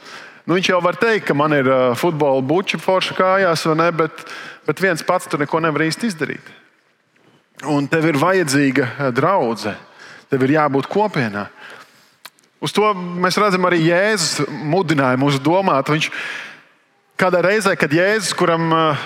Nu, 0.47 0.55
viņš 0.55 0.71
jau 0.71 0.79
var 0.81 0.95
teikt, 1.01 1.27
ka 1.27 1.35
man 1.35 1.51
ir 1.57 1.67
futbola 1.99 2.39
buči 2.39 2.79
forša 2.79 3.19
kājās, 3.19 3.67
ne, 3.75 3.91
bet, 3.91 4.23
bet 4.69 4.79
viens 4.87 5.03
pats 5.03 5.27
tur 5.27 5.43
neko 5.43 5.59
nevar 5.67 5.83
īsti 5.89 6.13
izdarīt. 6.13 6.55
Un 7.67 7.89
tev 7.91 8.05
ir 8.07 8.19
vajadzīga 8.19 8.85
eh, 8.87 9.07
draudzene, 9.11 9.75
tev 10.31 10.45
ir 10.45 10.55
jābūt 10.55 10.87
kopienā. 10.91 11.49
Uz 12.63 12.71
to 12.75 12.91
mēs 12.95 13.39
redzam 13.39 13.67
arī 13.67 13.81
Jēzus 13.83 14.47
mudinājumu 14.47 15.27
mūs 15.27 15.39
domāt. 15.43 15.91
Viņš 15.91 16.07
kādā 17.19 17.43
reizē, 17.43 17.75
kad 17.79 17.91
Jēzus, 17.91 18.31
kuram 18.39 18.71
eh, 18.71 19.03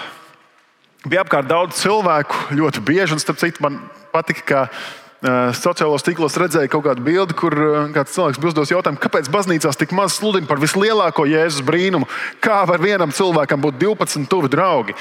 bija 1.09 1.25
apkārt 1.25 1.49
daudz 1.49 1.81
cilvēku, 1.81 2.53
ļoti 2.53 2.85
bieži, 2.85 3.17
un 3.17 3.23
starp 3.23 3.41
citu 3.41 3.65
man 3.65 3.81
patika, 4.13 4.45
ka 4.45 4.61
eh, 4.69 5.49
sociālos 5.57 6.05
tīklos 6.05 6.37
redzēju 6.37 6.69
kaut 6.75 6.85
kādu 6.91 7.09
bildi, 7.09 7.33
kur 7.39 7.57
kāds 7.95 8.13
cilvēks 8.13 8.37
bija 8.37 8.53
uzdevis 8.53 8.77
jautājumu, 8.77 9.01
kāpēc 9.01 9.33
baznīcās 9.33 9.81
tik 9.81 9.97
maz 9.97 10.19
sludina 10.19 10.49
par 10.49 10.61
vislielāko 10.61 11.25
Jēzus 11.25 11.65
brīnumu. 11.65 12.05
Kā 12.37 12.61
var 12.69 12.85
vienam 12.85 13.09
cilvēkam 13.09 13.65
būt 13.65 13.81
12 13.81 14.29
tuvi 14.29 14.53
draugi? 14.53 14.93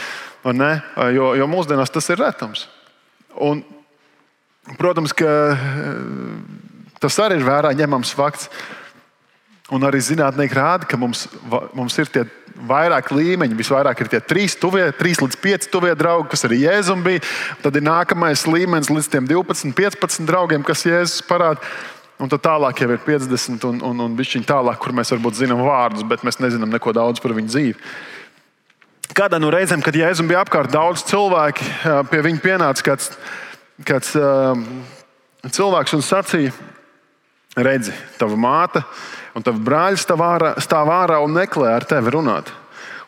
Jo, 0.49 1.35
jo 1.37 1.52
mūsdienās 1.52 1.92
tas 1.92 2.09
ir 2.09 2.25
retums. 2.25 2.71
Un, 3.41 3.62
protams, 4.79 5.15
ka 5.17 5.27
eh, 5.27 5.57
tas 7.03 7.19
arī 7.23 7.41
ir 7.41 7.49
vērā 7.49 7.73
ņemams 7.79 8.15
fakts. 8.19 8.51
Un 9.73 9.87
arī 9.89 10.03
zinātnieki 10.05 10.57
rāda, 10.59 10.85
ka 10.85 10.99
mums, 11.01 11.25
mums 11.73 11.95
ir 11.97 12.11
tie 12.12 12.27
vairāk 12.69 13.09
līmeņi. 13.15 13.57
Visvairāk 13.57 14.03
ir 14.05 14.11
tie 14.12 14.21
trīs, 14.21 14.57
tuvie, 14.61 14.85
trīs 14.99 15.23
līdz 15.23 15.39
pieci 15.41 15.71
tuvie 15.73 15.95
draugi, 15.97 16.29
kas 16.35 16.45
arī 16.45 16.61
Jēzum 16.67 17.01
bija. 17.07 17.23
Tad 17.62 17.79
ir 17.79 17.87
nākamais 17.87 18.45
līmenis 18.45 18.91
līdz 18.93 19.09
12, 19.31 19.73
15 19.79 20.29
draugiem, 20.29 20.67
kas 20.67 20.85
Jēzus 20.85 21.25
parāda. 21.29 21.62
Un 22.23 22.31
tad 22.31 22.43
tālāk 22.45 22.85
jau 22.85 22.91
ir 22.93 23.01
50 23.03 23.65
un, 23.67 23.81
un, 23.83 24.03
un 24.05 24.12
bišķiņi 24.19 24.47
tālāk, 24.47 24.79
kur 24.83 24.93
mēs 24.95 25.11
varbūt 25.15 25.41
zinām 25.41 25.65
vārdus, 25.67 26.05
bet 26.07 26.23
mēs 26.27 26.39
nezinām 26.43 26.71
neko 26.71 26.93
daudz 26.95 27.23
par 27.23 27.35
viņu 27.35 27.51
dzīvi. 27.51 27.79
Kādā 29.12 29.37
no 29.40 29.50
reizēm, 29.52 29.83
kad 29.85 29.97
Jēzum 29.97 30.28
bija 30.31 30.40
apkārt 30.40 30.73
daudz 30.73 31.02
cilvēku, 31.09 31.64
pie 32.09 32.21
viņa 32.25 32.40
pienāca 32.40 32.87
kāds, 32.87 33.11
kāds 33.85 34.14
cilvēks 35.52 35.97
un 35.99 36.04
sacīja, 36.07 36.52
redzi, 37.59 37.92
tava 38.16 38.38
māte 38.40 38.81
un 39.37 39.45
tava 39.45 39.61
brāļi 39.61 40.00
stāv 40.00 40.92
ārā 40.97 41.21
un 41.21 41.37
meklē 41.37 41.75
ar 41.75 41.85
tevi 41.88 42.14
runāt. 42.14 42.49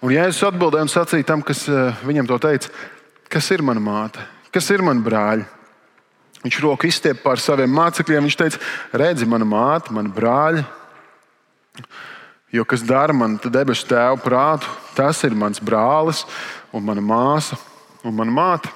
Un 0.05 0.13
Jēzus 0.13 0.45
atbildēja 0.51 0.85
un 0.85 0.93
sacīja 0.93 1.31
tam, 1.31 1.41
kas 1.41 1.65
viņam 2.05 2.29
to 2.29 2.37
teica, 2.43 2.69
kas 3.33 3.49
ir 3.57 3.65
mana 3.65 3.81
māte, 3.81 4.21
kas 4.53 4.69
ir 4.75 4.85
mani 4.85 5.01
brāļi. 5.05 5.47
Viņš 6.45 6.59
roku 6.61 6.91
izstiepa 6.91 7.31
pār 7.31 7.41
saviem 7.41 7.73
mācekļiem. 7.73 8.27
Viņš 8.29 8.37
teica, 8.37 8.59
redzi, 9.01 9.25
mana 9.25 9.47
māte, 9.49 9.95
mani 9.97 10.13
brāļi. 10.13 10.67
Jo 12.55 12.63
kas 12.63 12.85
dara 12.87 13.15
man 13.17 13.35
debesu 13.43 13.89
tēvu 13.91 14.21
prātu, 14.23 14.71
tas 14.95 15.25
ir 15.27 15.35
mans 15.35 15.59
brālis, 15.59 16.23
un 16.71 16.85
mana 16.87 17.03
māsa 17.03 17.59
un 18.07 18.15
mana 18.15 18.31
māte. 18.31 18.71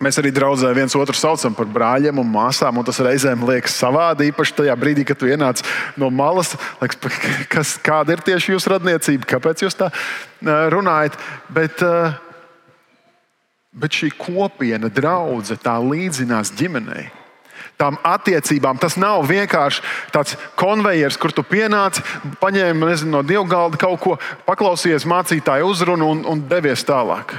Mēs 0.00 0.16
arī 0.16 0.30
draudzē 0.32 0.70
viens 0.72 0.94
otru 0.96 1.12
saucam 1.18 1.52
par 1.52 1.68
brāļiem 1.68 2.22
un 2.22 2.30
māsām, 2.32 2.78
un 2.80 2.86
tas 2.88 3.02
reizēm 3.04 3.42
liekas 3.44 3.76
savādi. 3.76 4.30
Īpaši 4.30 4.56
tajā 4.62 4.76
brīdī, 4.80 5.04
kad 5.04 5.20
tu 5.20 5.28
ienāc 5.28 5.60
no 6.00 6.08
malas, 6.08 6.54
liekas, 6.80 7.20
kas, 7.52 7.74
kāda 7.84 8.16
ir 8.16 8.24
tieši 8.24 8.54
jūsu 8.54 8.72
radniecība, 8.72 9.28
kāpēc 9.34 9.66
jūs 9.66 9.76
tā 9.76 9.90
runājat. 10.72 11.20
Bet, 11.52 11.84
bet 13.76 14.00
šī 14.00 14.14
kopiena, 14.16 14.88
draudzene, 14.88 15.60
tā 15.60 15.76
līdzinās 15.84 16.56
ģimenei 16.56 17.10
tām 17.80 17.98
attiecībām. 18.06 18.80
Tas 18.80 18.98
nav 19.00 19.24
vienkārši 19.28 19.84
tāds 20.14 20.36
konvejers, 20.60 21.18
kur 21.20 21.34
tu 21.34 21.44
pienāc, 21.46 22.02
paņēmi 22.42 22.90
nezinu, 22.90 23.16
no 23.16 23.22
dievgalda 23.26 23.80
kaut 23.80 24.02
ko, 24.02 24.18
paklausījies 24.48 25.08
mācītāju 25.08 25.70
uzrunu 25.72 26.10
un, 26.14 26.26
un 26.28 26.44
devies 26.50 26.84
tālāk. 26.86 27.34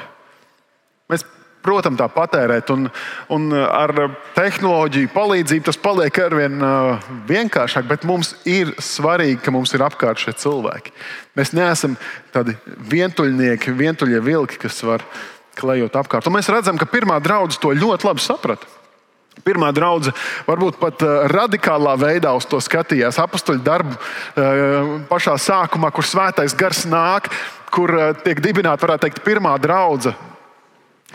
Mēs, 1.12 1.26
protams, 1.62 2.00
tā 2.00 2.08
patērēt, 2.10 2.72
un, 2.74 2.88
un 3.36 3.52
ar 3.54 3.94
tehnoloģiju 4.38 5.12
palīdzību 5.14 5.68
tas 5.68 5.78
paliek 5.82 6.22
arvien 6.24 6.58
uh, 6.58 7.12
vienkāršāk, 7.30 7.86
bet 7.90 8.08
mums 8.10 8.34
ir 8.50 8.74
svarīgi, 8.82 9.42
ka 9.46 9.54
mums 9.54 9.76
ir 9.78 9.86
apkārt 9.86 10.24
šie 10.24 10.34
cilvēki. 10.42 10.96
Mēs 11.38 11.54
neesam 11.58 12.00
tādi 12.34 12.58
vientuļnieki, 12.92 13.76
vientuļie 13.78 14.24
vilki, 14.26 14.62
kas 14.66 14.82
var 14.88 15.06
klejot 15.60 15.96
apkārt. 16.00 16.28
Un 16.28 16.40
mēs 16.40 16.50
redzam, 16.50 16.80
ka 16.80 16.90
pirmā 16.90 17.20
draudzene 17.22 17.62
to 17.62 17.76
ļoti 17.78 18.08
labi 18.10 18.24
saprata. 18.24 18.81
Pirmā 19.46 19.72
draudzene 19.76 20.16
varbūt 20.48 20.80
pat 20.82 21.04
uh, 21.06 21.26
radikālā 21.32 21.96
veidā 22.00 22.34
uz 22.38 22.48
to 22.50 22.60
skatījās. 22.62 23.20
Apostoliņu 23.22 23.64
darbu 23.66 23.96
uh, 23.96 24.92
pašā 25.10 25.38
sākumā, 25.42 25.92
kur 25.96 26.08
svētais 26.08 26.56
gars 26.58 26.84
nāk, 26.90 27.32
kur 27.74 27.94
uh, 27.96 28.12
tiek 28.24 28.42
dibināta, 28.44 28.86
varētu 28.86 29.08
teikt, 29.08 29.24
pirmā 29.26 29.56
draudzene. 29.62 30.30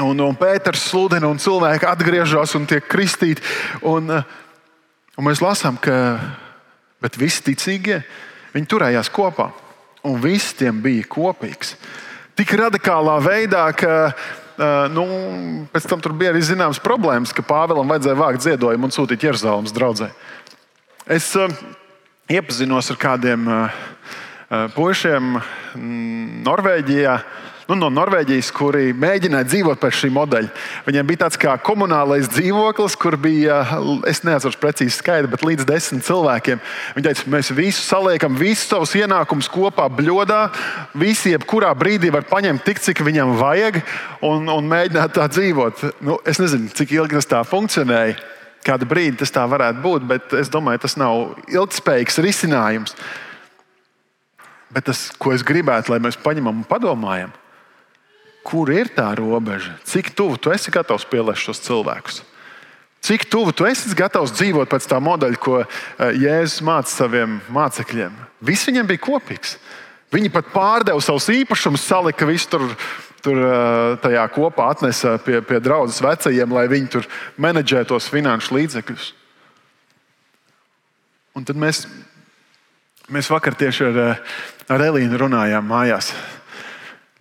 Un, 0.05 0.19
un 0.21 0.35
Pēters 0.37 0.91
sludina, 0.91 1.25
un 1.31 1.41
cilvēki 1.41 1.89
atgriežas 1.89 2.53
un 2.59 2.67
tiek 2.69 2.85
kristīti. 2.85 3.41
Un, 3.89 4.13
un 4.13 5.25
mēs 5.25 5.41
lasām, 5.41 5.79
ka 5.81 6.19
visi 7.17 7.47
ticīgie 7.47 8.03
turējās 8.69 9.09
kopā. 9.13 9.49
Un 10.05 10.21
viss 10.21 10.53
tiem 10.59 10.83
bija 10.85 11.07
kopīgs. 11.09 11.79
Tik 12.37 12.53
radikālā 12.61 13.17
veidā, 13.25 13.71
ka 13.73 13.95
Uh, 14.11 14.46
nu, 14.93 15.05
pēc 15.73 15.89
tam 15.91 16.01
tur 16.01 16.15
bija 16.17 16.33
arī 16.33 16.41
zināmas 16.45 16.81
problēmas, 16.83 17.35
ka 17.37 17.45
Pāvēlam 17.47 17.91
vajadzēja 17.93 18.19
vākt 18.21 18.47
ziedojumu 18.47 18.89
un 18.89 18.95
sūtīt 18.95 19.27
Jeruzalemes 19.29 19.75
draugai. 19.77 20.11
Es 21.07 21.29
uh, 21.39 21.53
iepazinos 22.33 22.91
ar 22.91 22.99
kādiem 22.99 23.47
uh, 23.51 23.83
puišiem 24.75 25.37
Norvēģijā. 26.47 27.19
Nu, 27.67 27.75
no 27.75 27.89
Norvēģijas, 27.91 28.53
kuri 28.55 28.93
mēģināja 28.95 29.49
dzīvot 29.49 29.81
pēc 29.83 29.97
šī 29.99 30.11
modeļa. 30.15 30.51
Viņiem 30.87 31.07
bija 31.09 31.25
tāds 31.25 31.39
kā 31.43 31.57
komunālais 31.67 32.29
dzīvoklis, 32.31 32.95
kur 33.03 33.17
bija, 33.19 33.57
es 34.07 34.21
neatceros 34.23 34.59
precīzi 34.63 34.95
skaidri, 34.95 35.33
bet 35.33 35.43
līdz 35.43 35.67
desmit 35.67 36.07
cilvēkiem. 36.07 36.61
Viņi 36.95 37.07
teica, 37.09 37.25
mēs 37.35 37.51
visu 37.57 37.83
saliekam, 37.83 38.37
visus 38.39 38.69
savus 38.71 38.95
ienākumus 38.95 39.51
kopā 39.51 39.89
bļodā. 39.91 40.45
Visi, 40.95 41.33
jebkurā 41.35 41.73
brīdī 41.75 42.13
var 42.15 42.29
paņemt 42.31 42.63
tik, 42.69 42.79
cik 42.85 43.03
viņam 43.03 43.35
vajag, 43.41 43.81
un, 44.29 44.47
un 44.53 44.69
mēģināt 44.71 45.17
tā 45.19 45.27
dzīvot. 45.35 45.83
Nu, 46.07 46.21
es 46.23 46.39
nezinu, 46.39 46.71
cik 46.71 46.95
ilgi 46.95 47.19
tas 47.19 47.31
tā 47.33 47.41
funkcionēja. 47.51 48.15
Kādu 48.67 48.87
brīdi 48.87 49.19
tas 49.25 49.35
tā 49.35 49.43
varētu 49.47 49.83
būt, 49.83 50.07
bet 50.07 50.37
es 50.39 50.53
domāju, 50.55 50.85
tas 50.85 50.95
nav 50.99 51.35
ilgspējīgs 51.51 52.23
risinājums. 52.23 52.95
Bet 54.71 54.87
tas, 54.87 55.09
ko 55.19 55.35
es 55.35 55.43
gribētu, 55.47 55.91
lai 55.91 55.99
mēs 56.03 56.19
paņemam 56.23 56.63
un 56.63 56.67
padomājam, 56.71 57.35
kur 58.47 58.71
ir 58.71 58.93
tā 58.95 59.09
robeža, 59.19 59.75
cik 59.89 60.13
tuvu 60.15 60.39
tu 60.39 60.53
esi 60.55 60.71
gatavs 60.75 61.07
pielēst 61.11 61.49
šos 61.49 61.63
cilvēkus. 61.67 62.23
Cik 63.07 63.27
tuvu 63.31 63.53
tu 63.55 63.67
esi 63.69 63.93
gatavs 63.95 64.35
dzīvot 64.35 64.71
pēc 64.71 64.87
tā 64.91 64.99
modeļa, 65.03 65.39
ko 65.43 65.61
eh, 65.63 65.67
Jēzus 66.19 66.63
māca 66.67 66.91
saviem 66.91 67.41
mācekļiem? 67.55 68.15
Viss 68.47 68.67
viņiem 68.67 68.89
bija 68.89 69.03
kopīgs. 69.05 69.57
Viņi 70.15 70.31
pat 70.35 70.49
pārdeva 70.55 71.03
savus 71.03 71.29
īpašumus, 71.35 71.85
salika 71.87 72.27
visu 72.27 72.51
tur, 72.55 72.65
tur 73.23 73.43
eh, 73.43 73.99
tajā 74.03 74.25
kopā, 74.35 74.71
atnesa 74.75 75.17
pie, 75.23 75.39
pie 75.47 75.61
draudzes 75.63 76.03
vecajiem, 76.03 76.55
lai 76.57 76.67
viņi 76.73 76.91
tur 76.97 77.07
menedžē 77.43 77.85
tos 77.91 78.11
finanšu 78.11 78.59
līdzekļus. 78.59 79.13
Un 81.37 81.45
tad 81.45 81.59
mēs, 81.61 81.85
mēs 83.13 83.29
vakar 83.31 83.59
tieši 83.59 83.91
ar, 83.91 84.03
eh, 84.03 84.41
ar 84.73 84.89
Elīnu 84.89 85.21
runājām 85.27 85.71
mājās. 85.71 86.15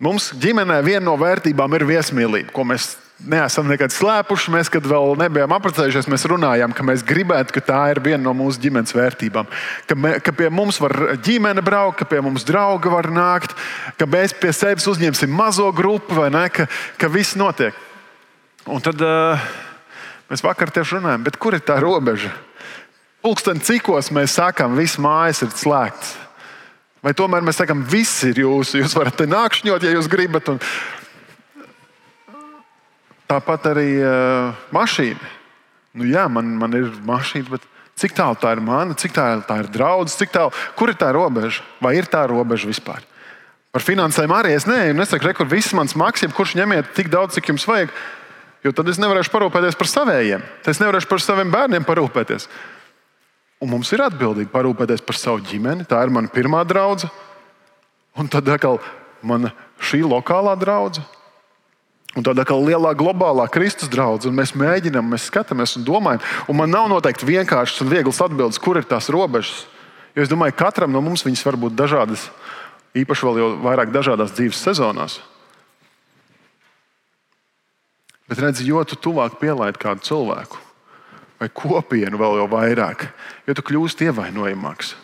Mums 0.02 0.28
ģimenē 0.36 0.82
viena 0.84 1.06
no 1.06 1.14
vērtībām 1.16 1.72
ir 1.78 1.86
viesmīlība, 1.88 2.50
ko 2.52 2.66
mēs 2.68 2.90
neesam 3.24 3.64
nekad 3.70 3.94
slēpuši. 3.94 4.52
Mēs, 4.52 4.68
kad 4.72 4.84
vēl 4.84 5.14
nebijām 5.22 5.54
apprecējušies, 5.56 6.08
mēs 6.12 6.26
runājām, 6.28 6.74
ka 6.76 6.84
mēs 6.84 7.04
gribētu, 7.06 7.54
ka 7.56 7.62
tā 7.64 7.78
ir 7.94 8.02
viena 8.04 8.20
no 8.26 8.34
mūsu 8.36 8.60
ģimenes 8.60 8.92
vērtībām. 8.92 9.48
Ka, 9.88 9.96
me, 9.96 10.10
ka 10.20 10.34
pie 10.36 10.50
mums 10.52 10.80
var 10.84 11.16
ģimene 11.24 11.64
braukt, 11.64 12.02
ka 12.02 12.08
pie 12.10 12.20
mums 12.24 12.44
draugi 12.44 12.92
var 12.92 13.08
nākt, 13.08 13.56
ka 13.96 14.08
mēs 14.10 14.36
pie 14.36 14.52
sevis 14.52 14.88
uzņemsim 14.92 15.32
mazo 15.32 15.70
grupu, 15.72 16.18
vai 16.20 16.28
ne, 16.34 16.44
ka, 16.52 16.68
ka 17.00 17.08
viss 17.12 17.38
notiek. 17.40 17.76
Un 18.68 18.84
tad 18.84 19.00
uh, 19.00 19.48
mēs 20.28 20.44
vakar 20.44 20.74
tieši 20.74 20.98
runājām, 20.98 21.24
kur 21.40 21.56
ir 21.56 21.64
tā 21.64 21.78
robeža? 21.80 22.34
Pulksten 23.24 23.64
cikos 23.64 24.12
mēs 24.12 24.36
sakām, 24.36 24.76
viss 24.76 25.00
mājas 25.00 25.40
ir 25.46 25.56
slēgts. 25.56 26.25
Vai 27.04 27.12
tomēr 27.16 27.44
mēs 27.44 27.60
sakām, 27.60 27.84
viss 27.86 28.24
ir 28.26 28.40
jūsu, 28.42 28.80
jūs 28.80 28.96
varat 28.96 29.18
te 29.18 29.26
nākšņot, 29.30 29.84
ja 29.84 29.96
jūs 29.96 30.10
gribat. 30.10 30.48
Un, 30.54 30.60
Tāpat 33.26 33.72
arī 33.72 33.88
uh, 33.98 34.54
mašīna. 34.74 35.32
Nu, 35.98 36.06
jā, 36.06 36.28
man, 36.30 36.52
man 36.60 36.76
ir 36.78 36.92
mašīna, 37.08 37.48
bet 37.56 37.64
cik 37.98 38.14
tālu 38.14 38.38
tā 38.38 38.52
ir 38.54 38.62
mana, 38.62 38.94
cik 38.94 39.16
tālu 39.16 39.42
tā 39.48 39.56
ir 39.64 39.70
draudzene, 39.72 40.20
cik 40.20 40.34
tālu, 40.34 40.52
kur 40.78 40.92
ir 40.92 40.98
tā 41.00 41.08
robeža? 41.16 41.64
Vai 41.82 41.96
ir 41.98 42.06
tā 42.10 42.22
robeža 42.30 42.70
vispār? 42.70 43.02
Par 43.74 43.82
finansēm 43.84 44.32
arī 44.32 44.54
es 44.56 44.64
neju, 44.68 44.94
nesaku, 44.96 45.32
kur 45.36 45.50
viss 45.50 45.74
mans 45.76 45.96
maksājums, 45.98 46.36
kurš 46.36 46.54
ņemiet 46.56 46.94
tik 46.96 47.10
daudz, 47.12 47.34
cik 47.36 47.50
jums 47.50 47.66
vajag. 47.68 47.90
Jo 48.64 48.72
tad 48.72 48.88
es 48.88 49.00
nevarēšu 49.02 49.32
parūpēties 49.34 49.76
par 49.78 49.90
saviem. 49.90 50.44
Tad 50.62 50.72
es 50.72 50.80
nevarēšu 50.82 51.10
par 51.10 51.20
saviem 51.22 51.50
bērniem 51.52 51.84
parūpēties. 51.86 52.48
Un 53.62 53.72
mums 53.72 53.88
ir 53.94 54.02
atbildība 54.04 54.52
parūpēties 54.52 55.04
par 55.06 55.16
savu 55.16 55.40
ģimeni. 55.48 55.86
Tā 55.88 56.02
ir 56.04 56.12
mana 56.12 56.28
pirmā 56.32 56.60
draudzene. 56.68 57.12
Un 58.16 58.28
tad 58.32 58.48
atkal 58.48 58.80
mana 59.24 59.52
šī 59.80 60.02
lokālā 60.04 60.54
draudzene. 60.60 61.06
Un 62.16 62.24
tāda 62.24 62.46
kā 62.48 62.56
lielā 62.56 62.94
globālā 62.96 63.44
Kristus 63.52 63.90
draudzene, 63.92 64.32
mēs 64.38 64.54
mēģinām, 64.56 65.04
mēs 65.12 65.26
skatāmies 65.28 65.74
un 65.76 65.84
domājam. 65.84 66.22
Un 66.48 66.56
man 66.56 66.72
nav 66.72 66.88
noteikti 66.88 67.28
vienkāršs 67.28 67.82
un 67.84 67.92
viegls 67.92 68.20
atbildes, 68.24 68.60
kur 68.60 68.80
ir 68.80 68.88
tās 68.88 69.10
robežas. 69.12 69.66
Jo 70.16 70.24
es 70.24 70.32
domāju, 70.32 70.56
ka 70.56 70.70
katram 70.70 70.94
no 70.94 71.02
mums 71.04 71.26
viņas 71.26 71.44
var 71.44 71.58
būt 71.60 71.76
dažādas, 71.76 72.30
īpaši 72.96 73.28
vēl 73.28 73.40
jau 73.42 73.50
vairāk 73.66 73.92
dažādās 73.92 74.32
dzīves 74.32 74.62
sezonās. 74.64 75.18
Bet 78.26 78.40
redzi, 78.40 78.64
jo 78.64 78.80
tu 78.88 78.96
tuvāk 78.96 79.36
pielaidi 79.42 79.84
kādu 79.84 80.08
cilvēku 80.08 80.65
vai 81.40 81.48
kopienu 81.52 82.20
vēl 82.20 82.38
jau 82.40 82.46
vairāk, 82.52 83.08
jo 83.46 83.56
tu 83.56 83.64
kļūsi 83.66 84.08
ievainojamāks. 84.08 84.94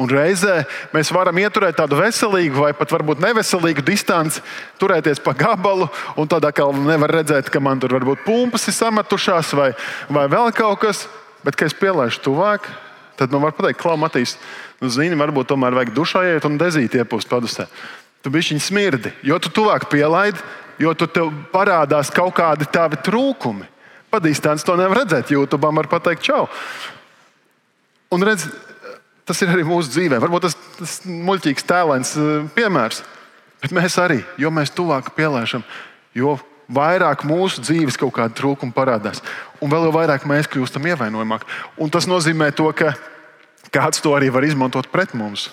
Un 0.00 0.08
reizē 0.08 0.62
mēs 0.94 1.10
varam 1.12 1.36
ieturēt 1.42 1.76
tādu 1.76 1.98
veselīgu 1.98 2.62
vai 2.62 2.70
pat 2.76 2.92
varbūt 2.94 3.20
neveselīgu 3.20 3.84
distanci, 3.84 4.40
turēties 4.80 5.20
pa 5.20 5.34
gabalu, 5.36 5.90
un 6.16 6.30
tādā 6.30 6.54
kā 6.56 6.64
nevar 6.72 7.12
redzēt, 7.18 7.50
ka 7.52 7.60
man 7.60 7.82
tur 7.82 7.98
varbūt 7.98 8.22
pumpas 8.24 8.64
ir 8.70 8.76
sametušās 8.78 9.52
vai, 9.58 9.72
vai 10.08 10.24
vēl 10.32 10.54
kaut 10.56 10.80
kas. 10.86 11.04
Bet, 11.44 11.56
kad 11.56 11.70
es 11.70 11.76
pielaidu 11.76 12.20
tuvāk, 12.20 12.66
tad 13.16 13.32
man 13.32 13.46
var 13.46 13.54
pateikt, 13.56 13.80
Klau, 13.80 13.96
Matīs, 13.96 14.34
nu, 14.80 14.90
zini, 14.92 15.16
varbūt 15.16 15.48
tomēr 15.48 15.76
vajag 15.76 15.92
dušā 15.96 16.24
iet 16.28 16.44
un 16.48 16.58
dezīt 16.60 16.98
iepūst 17.00 17.28
padusē. 17.28 17.64
Tu 18.20 18.32
biji 18.32 18.52
viņa 18.52 18.64
smirdi, 18.64 19.12
jo 19.24 19.38
tu 19.40 19.52
tuvāk 19.56 19.86
pielaidi, 19.88 20.40
jo 20.80 20.92
tu 20.96 21.08
parādās 21.52 22.12
kaut 22.12 22.34
kādi 22.36 22.68
tavi 22.68 23.00
trūkumi. 23.00 23.68
Pa 24.10 24.18
distanci 24.22 24.66
to 24.66 24.74
nevar 24.78 25.04
redzēt. 25.04 25.30
YouTube 25.30 25.70
var 25.70 25.88
pateikt, 25.90 26.26
čau. 26.26 26.48
Un 28.10 28.26
redz, 28.26 28.48
Tas 29.30 29.38
ir 29.44 29.50
arī 29.52 29.62
mūsu 29.62 29.92
dzīvē. 29.92 30.18
Varbūt 30.18 30.48
tas 30.48 30.94
ir 31.06 31.18
muļķīgs 31.28 31.66
tēlēns 31.68 32.16
eh, 32.18 32.30
piemērs, 32.56 33.04
bet 33.62 33.74
mēs 33.76 33.94
arī, 34.02 34.24
jo 34.42 34.50
mēs 34.50 34.72
tuvāk 34.74 35.12
pielēšam, 35.14 35.62
jo 36.18 36.32
vairāk 36.66 37.22
mūsu 37.28 37.62
dzīves 37.62 37.98
kaut 38.00 38.16
kāda 38.16 38.34
trūkuma 38.34 38.74
parādās. 38.74 39.22
Un 39.62 39.70
vēl 39.70 39.86
vairāk 39.94 40.26
mēs 40.26 40.50
kļūstam 40.50 40.88
ievainojamāki. 40.90 41.46
Un 41.78 41.94
tas 41.94 42.10
nozīmē, 42.10 42.50
to, 42.58 42.66
ka 42.74 42.96
kāds 43.70 44.02
to 44.02 44.16
arī 44.18 44.32
var 44.34 44.48
izmantot 44.48 44.90
pret 44.90 45.14
mums. 45.14 45.46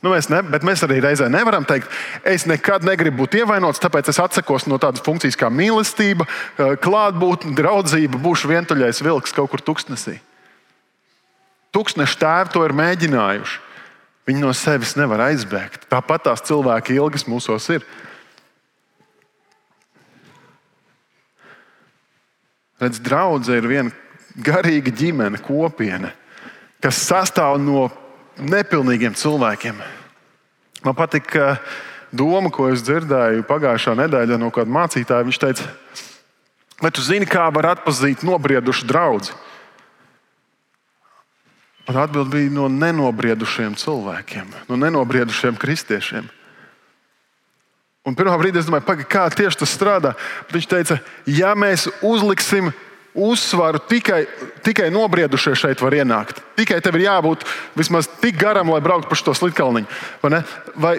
Nu, 0.00 0.14
mēs, 0.14 0.30
ne, 0.32 0.40
mēs 0.64 0.80
arī 0.86 0.96
reizē 1.04 1.28
nevaram 1.28 1.66
teikt, 1.68 1.90
es 2.24 2.46
nekad 2.48 2.86
negribu 2.88 3.26
būt 3.26 3.36
ievainots, 3.42 3.82
tāpēc 3.82 4.08
es 4.08 4.20
atsakos 4.22 4.64
no 4.70 4.78
tādas 4.80 5.04
funkcijas 5.04 5.36
kā 5.36 5.50
mīlestība, 5.52 6.24
eh, 6.24 6.76
klātbūtne, 6.80 7.52
draudzība, 7.58 8.20
būšu 8.20 8.48
vientuļais 8.48 9.02
vilks 9.04 9.36
kaut 9.36 9.52
kur 9.52 9.60
tuksnesī. 9.60 10.16
Tūkstneši 11.76 12.16
tēvi 12.18 12.54
to 12.54 12.64
ir 12.64 12.74
mēģinājuši. 12.74 13.58
Viņi 14.26 14.40
no 14.40 14.52
sevis 14.56 14.96
nevar 14.96 15.26
aizbēgt. 15.28 15.86
Tāpat 15.90 16.24
tās 16.28 16.42
cilvēka 16.48 16.94
ilgas 16.94 17.26
mūsos 17.28 17.68
ir. 17.74 17.84
Redz, 22.80 23.00
draudzene 23.04 23.60
ir 23.60 23.68
viena 23.68 23.92
garīga 24.40 24.92
ģimene, 24.96 25.40
kopiena, 25.44 26.14
kas 26.80 27.02
sastāv 27.04 27.58
no 27.60 27.90
nepilnīgiem 28.40 29.16
cilvēkiem. 29.18 29.80
Man 30.84 30.96
patīk 30.96 31.36
doma, 32.12 32.50
ko 32.52 32.70
es 32.72 32.82
dzirdēju 32.86 33.46
pagājušā 33.48 33.94
nedēļā 33.98 34.38
no 34.40 34.50
kāda 34.54 34.72
mācītāja. 34.72 35.26
Viņš 35.28 35.40
teica, 35.42 35.68
vai 36.80 36.90
tu 36.94 37.04
zini, 37.04 37.28
kā 37.28 37.46
var 37.54 37.74
atpazīt 37.76 38.24
nobriedušu 38.26 38.88
draugu? 38.88 39.36
Un 41.90 41.96
atbild 41.98 42.30
bija 42.30 42.52
no 42.54 42.68
nenobriedušiem 42.70 43.74
cilvēkiem, 43.80 44.52
no 44.68 44.76
nenobriedušiem 44.78 45.56
kristiešiem. 45.58 46.28
Un 48.06 48.16
pirmā 48.16 48.36
brīdī 48.40 48.60
es 48.60 48.68
domāju, 48.68 48.86
paga, 48.86 49.04
kā 49.04 49.24
tieši 49.34 49.60
tas 49.60 49.72
strādā. 49.74 50.14
Bet 50.46 50.56
viņš 50.56 50.68
teica, 50.70 51.00
ja 51.28 51.50
mēs 51.58 51.88
uzliksim 52.06 52.70
uzsvaru 53.14 53.80
tikai, 53.90 54.24
tikai 54.62 54.90
nobriedušie 54.94 55.54
šeit 55.58 55.80
var 55.82 55.94
ienākt. 55.98 56.40
Tikai 56.58 56.78
tev 56.84 56.98
ir 56.98 57.06
jābūt 57.08 57.46
vismaz 57.78 58.08
tik 58.20 58.38
garam, 58.38 58.70
lai 58.70 58.82
brauktu 58.84 59.10
pa 59.10 59.18
šo 59.18 59.34
slitkalniņu. 59.34 59.88
Vai, 60.22 60.42
vai 60.74 60.92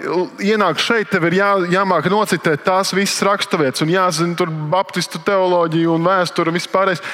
ienākt 0.44 0.82
šeit, 0.84 1.12
tev 1.12 1.28
ir 1.30 1.38
jā, 1.38 1.52
jāmāk 1.72 2.10
nocitēt 2.12 2.66
tās 2.66 2.92
visas 2.96 3.22
raksturvietas 3.26 3.84
un 3.84 3.94
jāzina 3.94 4.36
tur 4.36 4.52
baptistu 4.72 5.22
teoloģiju 5.24 5.94
un 5.96 6.10
vēsturi 6.10 6.52
un 6.52 6.60
viss 6.60 6.72
pārējais. 6.72 7.04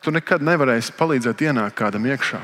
Tu 0.00 0.14
nekad 0.14 0.40
nevarēsi 0.44 0.96
palīdzēt 0.96 1.44
ienākt 1.44 1.76
kādam 1.76 2.06
iekšā. 2.08 2.40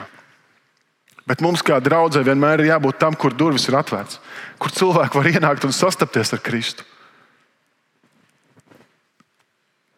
Bet 1.26 1.40
mums, 1.42 1.62
kā 1.64 1.80
draudzē, 1.82 2.20
vienmēr 2.22 2.62
ir 2.62 2.74
jābūt 2.74 3.00
tam, 3.02 3.16
kur 3.18 3.34
durvis 3.34 3.64
ir 3.66 3.78
atvērtas, 3.80 4.20
kur 4.62 4.70
cilvēki 4.70 5.18
var 5.18 5.30
ienākt 5.32 5.64
un 5.66 5.74
sastapties 5.74 6.36
ar 6.36 6.44
Kristu. 6.44 6.84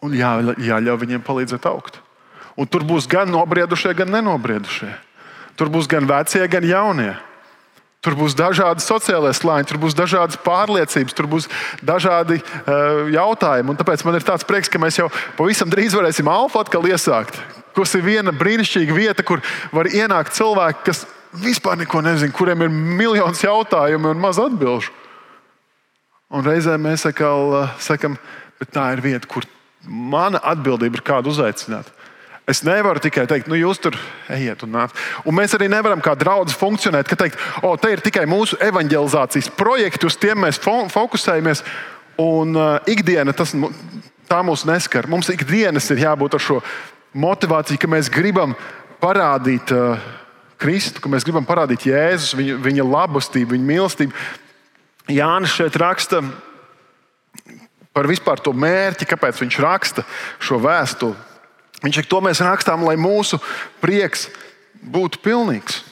Un 0.04 0.14
jā, 0.14 0.30
jāļauj 0.62 1.00
viņiem 1.00 1.24
palīdzēt 1.26 1.66
augt. 1.66 1.98
Un 2.58 2.66
tur 2.70 2.84
būs 2.86 3.06
gan 3.10 3.30
nobriedušie, 3.30 3.94
gan 3.98 4.10
nenobriedušie. 4.14 4.90
Tur 5.58 5.70
būs 5.74 5.88
gan 5.90 6.06
vecie, 6.06 6.44
gan 6.50 6.66
jaunie. 6.66 7.14
Tur 7.98 8.14
būs 8.14 8.36
dažādi 8.38 8.82
sociālie 8.82 9.32
slāņi, 9.34 9.66
tur 9.66 9.80
būs 9.82 9.96
dažādas 9.98 10.38
pārliecības, 10.44 11.14
tur 11.18 11.26
būs 11.30 11.48
dažādi 11.82 12.38
uh, 12.38 13.10
jautājumi. 13.10 13.72
Un 13.74 13.78
tāpēc 13.80 14.04
man 14.06 14.14
ir 14.14 14.26
tāds 14.26 14.46
prieks, 14.46 14.70
ka 14.70 14.78
mēs 14.78 15.00
jau 15.00 15.08
pavisam 15.38 15.70
drīz 15.70 15.96
varēsim 15.98 16.30
alfa 16.30 16.62
atkal 16.62 16.86
iesākt. 16.86 17.40
Tas 17.74 17.94
ir 17.98 18.06
viena 18.06 18.34
brīnišķīga 18.34 18.94
vieta, 18.94 19.26
kur 19.26 19.42
var 19.74 19.90
ienākt 19.90 20.38
cilvēki, 20.38 20.84
kas 20.86 21.04
vispār 21.42 21.78
neko 21.82 22.04
nezina, 22.06 22.34
kuriem 22.34 22.62
ir 22.66 22.72
miljonus 22.72 23.42
jautājumu 23.42 24.14
un 24.14 24.22
maz 24.22 24.38
atbildžu. 24.42 24.94
Un 26.30 26.46
reizē 26.46 26.78
mēs 26.78 27.06
atkal 27.08 27.54
uh, 27.64 27.76
sakam, 27.82 28.14
bet 28.62 28.70
tā 28.78 28.92
ir 28.94 29.02
vieta, 29.02 29.26
kur 29.26 29.46
mana 29.88 30.40
atbildība 30.52 31.00
ir 31.00 31.06
kādu 31.06 31.32
uzaicināt. 31.32 31.88
Es 32.48 32.62
nevaru 32.64 33.00
tikai 33.04 33.26
teikt, 33.28 33.48
nu, 33.50 33.58
jūs 33.60 33.80
tur 33.84 33.96
ejiet 34.32 34.62
un 34.64 34.72
nāc. 34.72 34.94
Un 35.28 35.36
mēs 35.36 35.52
arī 35.56 35.66
nevaram 35.68 36.00
kā 36.00 36.14
draugi 36.16 36.56
funkcionēt, 36.56 37.08
ka 37.10 37.18
teikt, 37.20 37.36
o, 37.60 37.74
te 37.76 37.90
ir 37.92 38.00
tikai 38.04 38.24
mūsu 38.28 38.56
evanģelizācijas 38.64 39.50
projekti, 39.58 40.08
uz 40.08 40.16
tiem 40.16 40.40
mēs 40.46 40.60
fo 40.62 40.78
fokusējamies. 40.92 41.60
Un 42.18 42.56
uh, 42.56 42.78
ikdiena 42.88 43.34
tas 43.36 43.52
tā 44.28 44.40
mūs 44.42 44.64
neskar. 44.66 45.06
Mums 45.12 45.28
ikdienas 45.30 45.90
ir 45.92 46.00
jābūt 46.06 46.38
ar 46.38 46.42
šo 46.42 46.56
motivāciju, 47.12 47.82
ka 47.84 47.92
mēs 47.92 48.08
gribam 48.12 48.56
parādīt. 49.02 49.74
Uh, 49.74 50.16
Kristu, 50.58 50.98
ka 50.98 51.06
mēs 51.06 51.22
gribam 51.22 51.44
parādīt 51.46 51.84
Jēzus, 51.86 52.32
viņa, 52.34 52.56
viņa 52.64 52.86
labestību, 52.88 53.54
viņa 53.54 53.66
mīlestību. 53.68 54.22
Jānis 55.14 55.54
šeit 55.54 55.76
raksta 55.78 56.18
par 57.98 58.06
vispār 58.06 58.38
to 58.38 58.52
mērķi, 58.54 59.08
kāpēc 59.10 59.40
viņš 59.42 59.56
raksta 59.64 60.04
šo 60.38 60.60
vēstuli. 60.62 61.18
Viņš 61.82 61.98
saka, 61.98 62.10
to 62.10 62.20
mēs 62.22 62.42
rakstām, 62.46 62.84
lai 62.86 62.94
mūsu 62.94 63.40
prieks 63.82 64.28
būtu 64.78 65.18
pilnīgs. 65.24 65.82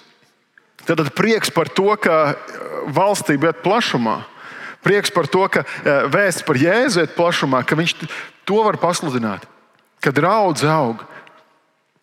Tad 0.87 1.03
prieks 1.19 1.51
par 1.51 1.67
to, 1.67 1.89
ka 1.99 2.37
valstība 2.95 3.51
iet 3.51 3.63
plašumā, 3.65 4.21
prieks 4.87 5.11
par 5.11 5.27
to, 5.27 5.43
ka 5.51 5.65
vēsts 6.15 6.47
par 6.47 6.59
Jēzu 6.63 7.03
iet 7.03 7.17
plašumā, 7.19 7.65
ka 7.67 7.79
viņš 7.79 7.97
to 8.47 8.63
var 8.63 8.79
pasludināt, 8.79 9.43
ka 9.99 10.15
draudzē 10.15 10.71
aug. 10.71 11.03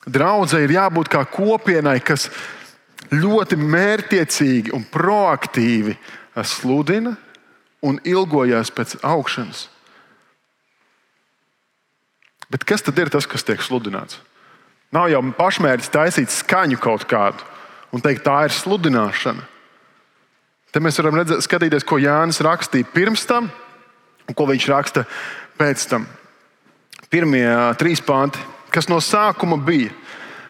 Draudzē 0.04 0.66
ir 0.66 0.76
jābūt 0.76 1.08
kā 1.08 1.24
kopienai, 1.32 2.02
kas 2.04 2.28
ļoti 3.08 3.56
mērķiecīgi 3.56 4.76
un 4.76 4.84
proaktīvi 4.84 5.96
sludina 6.44 7.16
un 7.84 8.04
ilgojas 8.04 8.72
pēc 8.76 8.98
augšanas. 9.00 9.70
Bet 12.54 12.68
kas 12.70 12.86
tad 12.86 13.00
ir 13.02 13.10
tas, 13.10 13.26
kas 13.26 13.46
tiek 13.46 13.64
sludināts? 13.66 14.20
Nav 14.94 15.10
jau 15.10 15.24
pašmērķis 15.34 15.90
taisīt 15.90 16.30
skaņu 16.30 16.78
kaut 16.82 17.08
kādu 17.10 17.42
un 17.94 18.02
teikt, 18.02 18.22
tā 18.28 18.44
ir 18.46 18.54
sludināšana. 18.54 19.48
Te 20.74 20.82
mēs 20.82 20.98
varam 21.02 21.18
redzēt, 21.18 21.42
skatīties, 21.46 21.86
ko 21.86 22.00
Jānis 22.02 22.42
rakstīja 22.46 22.90
pirms 22.94 23.26
tam 23.30 23.50
un 24.30 24.38
ko 24.38 24.46
viņš 24.50 24.68
raksta 24.70 25.06
pēc 25.60 25.86
tam. 25.90 26.08
Pirmie 27.14 27.46
trīs 27.78 28.02
panti, 28.02 28.42
kas 28.74 28.90
no 28.90 28.98
sākuma 29.04 29.60
bija, 29.62 29.92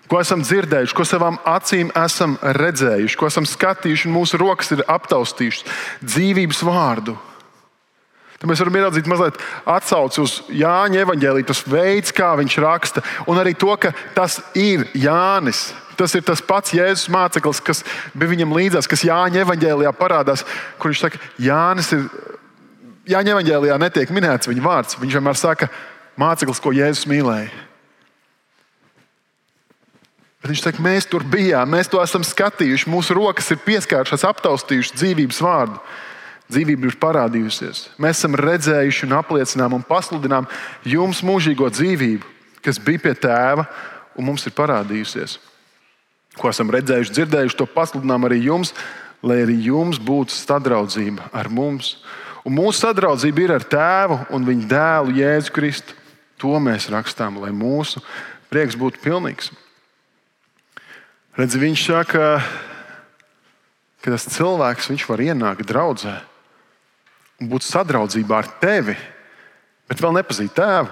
ko 0.07 0.19
esam 0.21 0.43
dzirdējuši, 0.43 0.95
ko 0.95 1.03
savām 1.07 1.39
acīm 1.47 1.91
esam 1.99 2.37
redzējuši, 2.39 3.19
ko 3.19 3.27
esam 3.31 3.47
skatījuši, 3.49 4.07
un 4.07 4.15
mūsu 4.15 4.39
rokas 4.39 4.71
ir 4.75 4.83
aptaustījušas 4.87 5.67
dzīvības 6.03 6.63
vārdu. 6.67 7.17
Tad 8.43 8.49
mēs 8.51 8.59
varam 8.59 8.75
ieraudzīt 8.75 9.05
mazliet 9.07 9.37
atsauci 9.71 10.19
uz 10.19 10.31
Jāņa 10.51 11.05
evanģēlīju, 11.05 11.45
tas 11.47 11.61
veids, 11.63 12.11
kā 12.11 12.33
viņš 12.35 12.57
raksta, 12.59 13.03
un 13.31 13.39
arī 13.39 13.53
to, 13.55 13.71
ka 13.79 13.93
tas 14.17 14.41
ir 14.59 14.83
Jānis. 14.99 15.69
Tas 15.95 16.11
ir 16.17 16.25
tas 16.27 16.43
pats 16.43 16.75
Jēzus 16.75 17.07
māceklis, 17.13 17.63
kas 17.63 17.85
bija 18.11 18.33
viņam 18.33 18.51
līdzās, 18.57 18.91
kas 18.91 19.05
Jāņa 19.07 19.45
evanģēlijā 19.45 19.95
parādās, 19.95 20.43
kur 20.75 20.91
viņš 20.91 21.05
saka, 21.05 21.23
Jānis 21.39 21.93
ir. 21.95 22.03
Jāņa 23.13 23.37
evanģēlijā 23.37 23.79
netiek 23.79 24.11
minēts 24.11 24.51
viņa 24.51 24.67
vārds. 24.67 24.99
Viņš 24.99 25.19
vienmēr 25.21 25.39
saka, 25.39 25.71
māceklis, 26.19 26.59
ko 26.59 26.75
Jēzus 26.75 27.07
mīlēja. 27.07 27.47
Bet 30.43 30.51
viņš 30.51 30.67
saka, 30.67 30.83
mēs 30.83 31.07
tur 31.07 31.23
bijām, 31.23 31.71
mēs 31.71 31.87
to 31.87 32.03
esam 32.03 32.27
skatījuši, 32.27 32.91
mūsu 32.91 33.15
rokas 33.15 33.53
ir 33.55 33.63
pieskārušās, 33.63 34.27
aptaustījušas 34.27 34.99
dzīvības 34.99 35.39
vārdu. 35.47 35.79
Dzīvība 36.53 36.89
ir 36.89 36.97
parādījusies. 37.01 37.87
Mēs 38.01 38.19
esam 38.19 38.37
redzējuši, 38.37 39.07
un 39.07 39.15
apliecinām 39.17 39.77
un 39.79 39.85
pasludinām 39.87 40.45
jums 40.85 41.23
mūžīgo 41.25 41.69
dzīvību, 41.73 42.27
kas 42.63 42.77
bija 42.81 43.01
pie 43.07 43.13
tēva 43.25 43.65
un 44.17 44.27
mums 44.27 44.45
ir 44.45 44.53
parādījusies. 44.53 45.39
Ko 46.37 46.49
esam 46.49 46.69
redzējuši, 46.73 47.13
dzirdējuši, 47.15 47.57
to 47.57 47.65
pasludinām 47.69 48.27
arī 48.27 48.43
jums, 48.45 48.73
lai 49.25 49.39
arī 49.45 49.55
jums 49.65 49.99
būtu 50.01 50.35
sadraudzība 50.35 51.31
ar 51.33 51.49
mums. 51.49 51.95
Un 52.43 52.57
mūsu 52.57 52.83
sadraudzība 52.83 53.45
ir 53.45 53.53
ar 53.55 53.65
tēvu 53.73 54.19
un 54.35 54.45
viņa 54.45 54.69
dēlu 54.69 55.15
Jēzu 55.17 55.53
Kristu. 55.55 55.97
To 56.41 56.57
mēs 56.59 56.89
rakstām, 56.91 57.39
lai 57.39 57.53
mūsu 57.55 58.01
prieks 58.51 58.75
būtu 58.77 58.99
pilnīgs. 59.01 59.53
Redzi, 61.39 61.61
viņš 61.61 61.85
saka, 61.87 62.27
ka 64.03 64.13
tas 64.13 64.27
cilvēks 64.35 64.91
var 65.09 65.23
ienākt 65.23 65.65
draudzē 65.65 66.19
un 67.41 67.49
būt 67.51 67.65
sadraudzībā 67.65 68.41
ar 68.41 68.49
tevi, 68.61 68.95
bet 69.89 70.01
vēl 70.01 70.15
nepazīt 70.19 70.53
tēvu. 70.57 70.91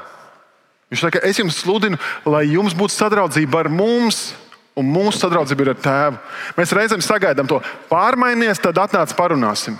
Viņš 0.91 1.03
saka, 1.05 1.21
es 1.23 1.39
jums 1.39 1.61
sludinu, 1.61 1.99
lai 2.27 2.43
jums 2.51 2.75
būtu 2.75 2.97
sadraudzība 2.97 3.61
ar 3.63 3.69
mums, 3.71 4.33
un 4.75 4.87
mūsu 4.91 5.21
sadraudzība 5.21 5.63
ir 5.63 5.73
ar 5.73 5.83
tēvu. 5.85 6.19
Mēs 6.57 6.73
reizēm 6.75 7.03
sagaidām 7.03 7.47
to 7.47 7.61
pārmainies, 7.91 8.59
tad 8.59 8.79
atnāc 8.81 9.13
parunāsim. 9.15 9.77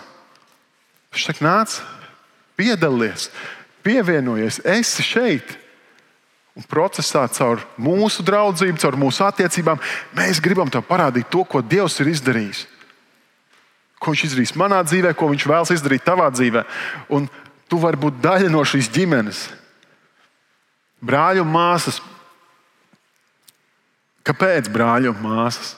Viņš 1.12 1.26
saka, 1.28 1.44
nāc, 1.44 1.80
piedalies, 2.60 3.28
pievienojies, 3.84 4.62
esi 4.78 5.04
šeit. 5.04 5.58
Un 6.56 6.66
procesā 6.68 7.24
caur 7.32 7.62
mūsu 7.80 8.24
draudzību, 8.28 8.80
caur 8.80 8.98
mūsu 9.00 9.24
attiecībām, 9.24 9.80
mēs 10.18 10.42
gribam 10.44 10.72
tev 10.72 10.84
parādīt 10.88 11.30
to, 11.32 11.46
ko 11.48 11.62
Dievs 11.64 11.96
ir 12.04 12.12
izdarījis. 12.12 12.66
Ko 14.02 14.14
viņš 14.14 14.24
izdarīs 14.28 14.56
manā 14.58 14.82
dzīvē, 14.86 15.14
ko 15.14 15.30
viņš 15.30 15.48
vēlas 15.50 15.74
izdarīt 15.76 16.06
tavā 16.08 16.32
dzīvē. 16.34 16.64
Un 17.14 17.28
tu 17.70 17.78
vari 17.82 18.00
būt 18.02 18.18
daļa 18.24 18.50
no 18.50 18.64
šīs 18.66 18.90
ģimenes. 18.94 19.44
Brāļi 21.06 21.44
un 21.44 21.52
māsas. 21.54 22.02
Kāpēc 24.26 24.70
brāļi 24.74 25.10
un 25.12 25.22
māsas? 25.22 25.76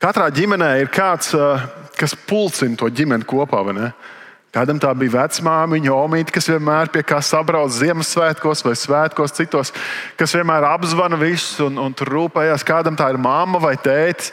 Katrā 0.00 0.28
ģimenē 0.32 0.74
ir 0.82 0.92
kāds, 0.92 1.32
kas 1.96 2.14
pulcina 2.28 2.76
to 2.76 2.88
ģimeni 2.92 3.24
kopā. 3.28 3.64
Kādam 4.56 4.78
tā 4.80 4.92
bija 4.96 5.12
vecmāmiņa, 5.18 5.92
omīte, 5.92 6.32
kas 6.32 6.48
vienmēr 6.48 6.88
pie 6.92 7.02
kā 7.04 7.18
sabrauc 7.24 7.72
Ziemassvētkos 7.76 8.62
vai 8.64 8.72
svētkos 8.76 9.34
citos, 9.36 9.72
kas 10.16 10.32
vienmēr 10.36 10.64
apzvana 10.68 11.18
visus 11.20 11.58
un, 11.64 11.76
un 11.80 11.96
tur 11.96 12.12
rūpējās. 12.14 12.64
Kādam 12.64 12.96
tā 12.96 13.10
ir 13.12 13.20
mamma 13.20 13.60
vai 13.60 13.74
tētis, 13.76 14.32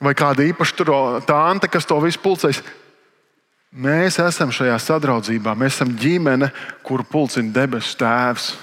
vai 0.00 0.12
kāda 0.16 0.44
īpaša 0.46 1.22
tante, 1.26 1.68
kas 1.68 1.88
to 1.88 1.98
visu 2.02 2.20
pulcēs. 2.22 2.62
Mēs 3.76 4.16
esam 4.22 4.52
šajā 4.54 4.76
sadraudzībā, 4.80 5.52
mēs 5.58 5.76
esam 5.76 5.92
ģimene, 6.00 6.48
kuru 6.86 7.04
pulcina 7.04 7.52
debesu 7.52 7.98
tēvs. 8.00 8.54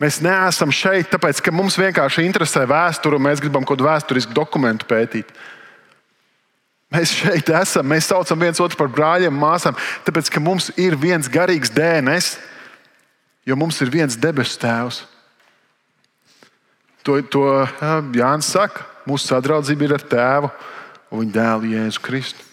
Mēs 0.00 0.22
neesam 0.24 0.72
šeit, 0.72 1.10
tāpēc 1.12 1.42
ka 1.44 1.52
mums 1.52 1.76
vienkārši 1.76 2.24
interesē 2.24 2.62
vēsture 2.68 3.18
un 3.18 3.26
mēs 3.26 3.42
gribam 3.42 3.66
kaut 3.66 3.76
kādu 3.76 3.88
vēsturisku 3.90 4.32
dokumentu 4.36 4.88
pētīt. 4.88 5.28
Mēs 6.90 7.12
šeit 7.20 7.52
esam, 7.52 7.86
mēs 7.86 8.08
saucam 8.08 8.40
viens 8.40 8.58
otru 8.64 8.80
par 8.80 8.88
brāļiem, 8.90 9.36
māsām, 9.36 9.76
tāpēc 10.06 10.32
ka 10.32 10.40
mums 10.42 10.70
ir 10.80 10.96
viens 10.98 11.28
garīgs 11.30 11.70
DNS, 11.74 12.32
jo 13.46 13.58
mums 13.60 13.78
ir 13.84 13.92
viens 13.92 14.16
debesu 14.18 14.56
tēvs. 14.64 15.04
To, 17.04 17.20
to 17.32 17.44
Jānis 18.16 18.50
saka. 18.56 18.89
Mūsu 19.08 19.30
sadraudzība 19.30 19.86
ir 19.86 19.96
ar 19.96 20.04
tēvu 20.04 20.52
un 21.10 21.24
viņa 21.24 21.34
dēlu 21.34 21.74
Jēzu 21.74 22.02
Kristu. 22.04 22.46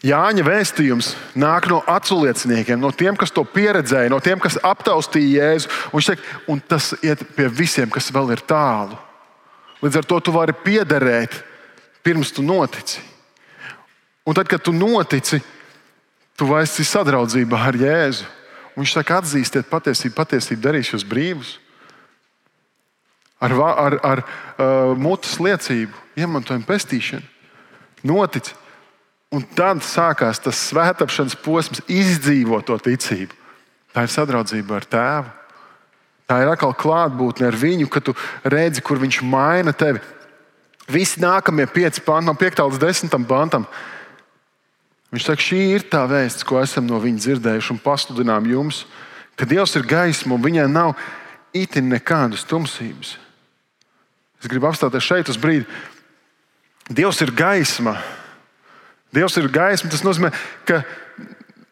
Jāņa 0.00 0.44
vēstījums 0.46 1.10
nāk 1.36 1.66
no 1.68 1.82
aculieciniekiem, 1.84 2.80
no 2.80 2.88
tiem, 2.96 3.18
kas 3.20 3.34
to 3.36 3.42
pieredzēja, 3.44 4.08
no 4.08 4.16
tiem, 4.24 4.40
kas 4.40 4.56
aptaustīja 4.64 5.42
Jēzu. 5.42 5.72
Viņš 5.92 6.08
saka, 6.08 6.38
un 6.48 6.62
tas 6.64 6.94
iet 7.04 7.26
pie 7.36 7.50
visiem, 7.52 7.90
kas 7.92 8.08
vēl 8.14 8.32
ir 8.32 8.40
tālu. 8.48 8.96
Līdz 9.84 10.00
ar 10.00 10.08
to 10.08 10.20
tu 10.24 10.32
vari 10.32 10.56
piederēt 10.56 11.36
pirms 12.04 12.32
tu 12.32 12.44
notici. 12.44 13.02
Un 14.24 14.36
tad, 14.36 14.48
kad 14.48 14.64
tu 14.64 14.72
notici, 14.72 15.40
tu 16.36 16.48
vairs 16.48 16.72
esi 16.72 16.88
sadraudzībā 16.88 17.60
ar 17.68 17.76
Jēzu. 17.76 18.24
Un 18.72 18.84
viņš 18.84 18.96
saka, 18.96 19.20
atzīstiet 19.20 19.68
patiesību, 19.68 20.16
patiesību 20.16 20.64
darīs 20.64 20.94
jūs 20.94 21.04
brīvus. 21.04 21.58
Ar, 23.40 23.54
ar, 23.56 23.98
ar 24.04 24.20
uh, 24.20 24.96
mutes 25.00 25.38
liecību, 25.40 25.96
iemantojumu 26.20 26.66
pestīšanu. 26.68 27.24
Notic. 28.04 28.52
Un 29.30 29.44
tad 29.56 29.84
sākās 29.86 30.42
tas 30.42 30.60
svētāpšanas 30.68 31.36
posms, 31.40 31.82
izdzīvot 31.88 32.66
to 32.66 32.76
ticību. 32.82 33.36
Tā 33.94 34.04
ir 34.04 34.12
sadraudzība 34.12 34.80
ar 34.80 34.86
tēvu. 34.90 35.30
Tā 36.30 36.38
ir 36.42 36.50
atkal 36.52 36.74
klātbūtne 36.78 37.48
ar 37.48 37.56
viņu, 37.58 37.88
kad 37.90 38.06
tu 38.06 38.14
redzi, 38.46 38.82
kur 38.86 39.00
viņš 39.02 39.22
maina 39.26 39.72
tevi. 39.74 40.02
Visi 40.90 41.22
nākamie 41.22 41.66
pieci 41.70 42.02
panti, 42.06 42.28
no 42.28 42.34
5 42.38 42.62
līdz 42.66 42.82
10 42.82 43.26
pantam. 43.30 43.66
Viņš 45.10 45.26
saka, 45.26 45.42
šī 45.42 45.62
ir 45.74 45.86
tā 45.90 46.04
vēsts, 46.10 46.46
ko 46.46 46.60
esam 46.62 46.86
no 46.86 47.00
viņa 47.02 47.24
dzirdējuši 47.24 47.74
un 47.74 47.80
pasludinām 47.82 48.46
jums, 48.46 48.84
ka 49.34 49.46
Dievs 49.48 49.74
ir 49.78 49.88
gaisma 49.90 50.36
un 50.36 50.44
viņai 50.44 50.68
nav 50.70 50.94
itin 51.56 51.90
nekādas 51.90 52.46
tumsības. 52.46 53.16
Es 54.40 54.48
gribu 54.48 54.70
apstāties 54.70 55.04
šeit 55.04 55.28
uz 55.28 55.38
brīdi. 55.40 55.68
Dievs 56.90 57.20
ir 57.22 57.34
gaisma. 57.36 57.98
Dievs 59.14 59.36
ir 59.38 59.50
gaisma. 59.52 59.90
Tas 59.92 60.06
nozīmē, 60.06 60.32
ka 60.66 60.82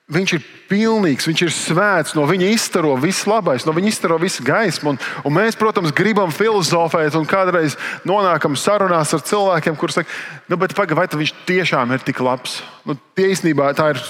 Viņš 0.08 0.30
ir 0.38 0.44
pilnīgs, 0.70 1.26
viņš 1.28 1.40
ir 1.44 1.50
svēts, 1.52 2.14
no 2.16 2.22
viņa 2.24 2.46
izstaro 2.54 2.94
viss 2.96 3.26
labais, 3.28 3.66
no 3.68 3.74
viņa 3.76 3.90
izstaro 3.90 4.16
visu 4.16 4.40
gaismu. 4.40 4.94
Un, 4.94 5.00
un 5.28 5.34
mēs, 5.36 5.58
protams, 5.60 5.92
gribam 5.92 6.32
filozofēt, 6.32 7.12
un 7.18 7.28
kādreiz 7.28 7.76
nonākam 8.08 8.56
sarunās 8.56 9.12
ar 9.12 9.20
cilvēkiem, 9.28 9.76
kuriem 9.76 9.98
saka, 9.98 10.16
nu, 10.48 10.56
pagaidi, 10.56 10.96
vai 10.96 11.06
viņš 11.12 11.34
tiešām 11.50 11.92
ir 11.92 12.06
tik 12.08 12.22
labs? 12.24 12.62
Nu, 12.88 12.96
tie 13.12 13.28
īstenībā 13.34 13.68
tā 13.76 13.90
ir 13.92 14.00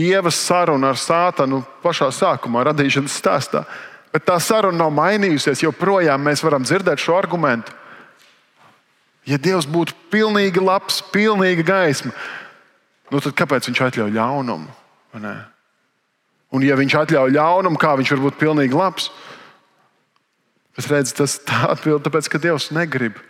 ievas 0.00 0.40
saruna 0.40 0.94
ar 0.94 1.02
sātanu 1.02 1.60
pašā 1.84 2.08
sākumā, 2.08 2.64
radīšanas 2.70 3.20
stāstā. 3.20 3.66
Bet 4.18 4.26
tā 4.26 4.40
saruna 4.42 4.80
nav 4.82 4.90
mainījusies, 4.96 5.62
joprojām 5.62 6.24
mēs 6.26 6.42
varam 6.42 6.64
dzirdēt 6.66 6.98
šo 6.98 7.14
argumentu. 7.14 7.70
Ja 9.30 9.38
Dievs 9.38 9.68
būtu 9.70 9.94
pilnīgi 10.10 10.58
labs, 10.58 10.98
pilnīga 11.14 11.62
gaisma, 11.68 12.10
nu 13.14 13.20
tad 13.22 13.36
kāpēc 13.38 13.68
viņš 13.68 13.84
atļauj 13.86 14.10
ļaunumu? 14.16 14.74
Un, 15.14 16.66
ja 16.66 16.78
viņš 16.80 16.96
atļauj 17.04 17.36
ļaunumu, 17.36 17.78
kā 17.78 17.94
viņš 18.00 18.10
var 18.16 18.24
būt 18.24 18.40
pilnīgi 18.40 18.74
labs? 18.74 19.06
Es 20.80 20.90
redzu, 20.90 21.14
tas 21.20 21.38
tā 21.46 21.68
atbild, 21.76 22.02
tāpēc, 22.02 22.26
ka 22.32 22.42
Dievs 22.42 22.72
negrib, 22.74 23.22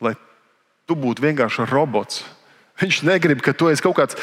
lai 0.00 0.14
tu 0.88 0.96
būtu 0.96 1.28
vienkārši 1.28 1.68
robots. 1.68 2.22
Viņš 2.80 3.02
negrib, 3.04 3.44
ka 3.44 3.52
tu 3.52 3.68
esi 3.68 3.84
kaut 3.84 3.98
kāds 4.00 4.16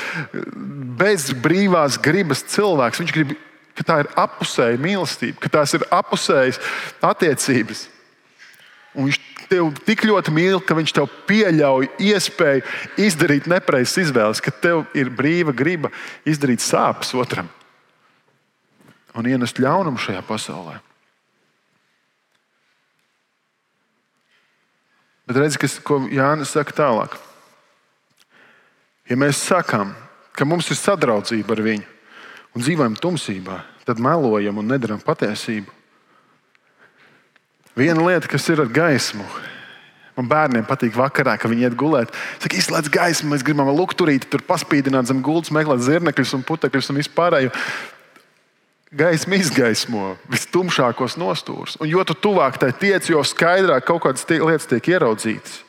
bez 0.98 1.30
brīvās 1.38 2.00
gribas 2.02 2.42
cilvēks. 2.50 3.04
Viņš 3.04 3.14
grib, 3.14 3.38
ka 3.78 3.86
tā 3.86 4.00
ir 4.04 4.10
apusēja 4.18 4.80
mīlestība, 4.82 5.38
ka 5.44 5.52
tās 5.60 5.76
ir 5.78 5.86
apusējas 5.94 6.60
attiecības. 7.06 7.86
Un 8.98 9.08
viņš 9.08 9.20
tev 9.48 9.70
tik 9.86 10.04
ļoti 10.08 10.34
mīl, 10.34 10.60
ka 10.66 10.76
viņš 10.78 10.96
tev 10.98 11.12
pieļauj 11.30 11.92
iespēju 12.10 12.66
izdarīt 13.06 13.48
nepareizas 13.50 14.08
izvēles, 14.08 14.42
ka 14.44 14.52
tev 14.52 14.88
ir 14.98 15.14
brīva 15.14 15.54
griba 15.56 15.94
izdarīt 16.28 16.66
sāpes 16.66 17.14
otram 17.18 17.52
un 19.18 19.26
ienest 19.26 19.58
ļaunumu 19.58 19.98
šajā 19.98 20.22
pasaulē. 20.28 20.76
Bet 25.28 25.40
redziet, 25.42 25.60
kas, 25.60 25.80
Jānis 26.14 26.54
saka 26.54 26.76
tālāk. 26.78 27.18
Ja 29.10 29.18
mēs 29.20 29.42
sakām, 29.42 29.92
ka 30.38 30.46
mums 30.48 30.70
ir 30.72 30.78
sadraudzība 30.80 31.56
ar 31.58 31.64
viņu 31.66 31.97
un 32.56 32.64
dzīvojam 32.64 32.96
tumsībā, 33.00 33.62
tad 33.88 34.02
melojam 34.04 34.62
un 34.62 34.72
nedaram 34.72 35.02
patiesību. 35.04 35.74
Viena 37.78 38.02
lieta, 38.02 38.30
kas 38.30 38.48
ir 38.50 38.64
ar 38.64 38.72
gaismu. 38.74 39.26
Man 40.18 40.26
bērniem 40.32 40.66
patīk 40.66 40.96
vakarā, 40.98 41.36
kad 41.38 41.52
viņi 41.52 41.68
iet 41.68 41.76
gulēt. 41.78 42.10
Saka, 42.42 42.58
izslēdz 42.58 42.90
gaismu, 42.90 43.30
mēs 43.36 43.46
gribam 43.46 43.70
lukturīt, 43.70 44.26
tur 44.32 44.42
paspīdināt 44.48 45.06
zem 45.12 45.22
gultas, 45.22 45.54
meklēt 45.54 45.84
zirnekļus 45.86 46.34
un 46.40 46.46
putekļus 46.48 46.90
un 46.90 46.98
vispārējo. 47.04 47.52
Gaisma 48.98 49.38
izgaismo 49.38 50.16
vistumšākos 50.32 51.20
nostūrus. 51.22 51.78
Un 51.84 51.92
jo 51.92 52.02
tu 52.08 52.16
tuvāk 52.18 52.58
tai 52.58 52.72
tiec, 52.74 53.12
jo 53.12 53.22
skaidrāk 53.22 53.86
kaut 53.86 54.08
kādas 54.08 54.26
lietas 54.32 54.66
tiek 54.72 54.94
ieraudzītas. 54.96 55.67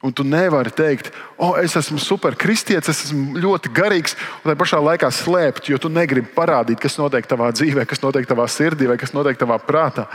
Un 0.00 0.12
tu 0.16 0.24
nevari 0.24 0.70
teikt, 0.72 1.10
o, 1.36 1.50
oh, 1.50 1.56
es 1.60 1.74
esmu 1.76 1.98
superkristietis, 2.00 2.88
es 2.88 3.10
esmu 3.10 3.36
ļoti 3.36 3.68
garīgs, 3.76 4.14
un 4.40 4.48
tā 4.48 4.54
pašā 4.56 4.78
laikā 4.80 5.10
slēpt, 5.12 5.68
jo 5.68 5.76
tu 5.76 5.90
negribi 5.92 6.30
parādīt, 6.32 6.80
kas 6.80 6.96
notiek 6.96 7.28
tavā 7.28 7.50
dzīvē, 7.52 7.84
kas 7.88 8.00
notiek 8.00 8.24
tavā 8.28 8.46
sirdī 8.48 8.88
vai 8.88 8.96
kas 9.00 9.12
notiek 9.12 9.36
tavā 9.36 9.58
prātā. 9.60 10.06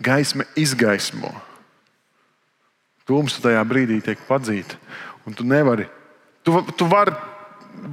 Gaisma 0.00 0.48
izgaismo. 0.56 1.34
Tumsa 3.08 3.44
tajā 3.44 3.60
brīdī 3.68 4.00
tiek 4.04 4.20
padzīta. 4.28 4.80
Un 5.28 5.36
tu 5.36 5.44
nevari. 5.44 5.84
Tu, 6.40 6.56
tu 6.72 6.88
vari 6.88 7.12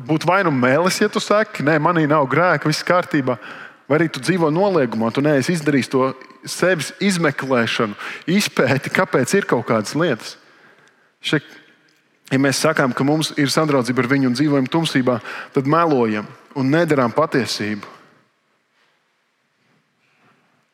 būt 0.08 0.24
vai 0.28 0.42
nu 0.48 0.54
mēlis, 0.56 1.02
ja 1.02 1.12
tu 1.12 1.20
saki, 1.20 1.64
nē, 1.66 1.78
manī 1.84 2.06
nav 2.08 2.30
grēka, 2.32 2.70
viss 2.72 2.86
kārtībā. 2.86 3.36
Vai 3.86 4.00
arī 4.00 4.08
tu 4.10 4.22
dzīvo 4.24 4.50
noliegumā, 4.50 5.12
tu 5.14 5.22
neesi 5.22 5.54
izdarījis 5.54 5.92
to 5.94 6.08
sevis 6.50 6.90
izmeklēšanu, 7.06 7.94
izpēti, 8.34 8.94
kāpēc 8.94 9.36
ir 9.38 9.46
kaut 9.50 9.68
kādas 9.70 9.94
lietas. 9.98 10.36
Šeit, 11.22 11.46
ja 12.34 12.40
mēs 12.42 12.64
sakām, 12.66 12.96
ka 12.98 13.06
mums 13.06 13.32
ir 13.38 13.52
sadraudzība 13.54 14.02
ar 14.02 14.10
viņu 14.10 14.32
un 14.32 14.38
dzīvojam 14.38 14.70
tumsībā, 14.74 15.20
tad 15.54 15.70
melojam 15.70 16.26
un 16.58 16.74
nedarām 16.74 17.14
patiesību. 17.14 17.94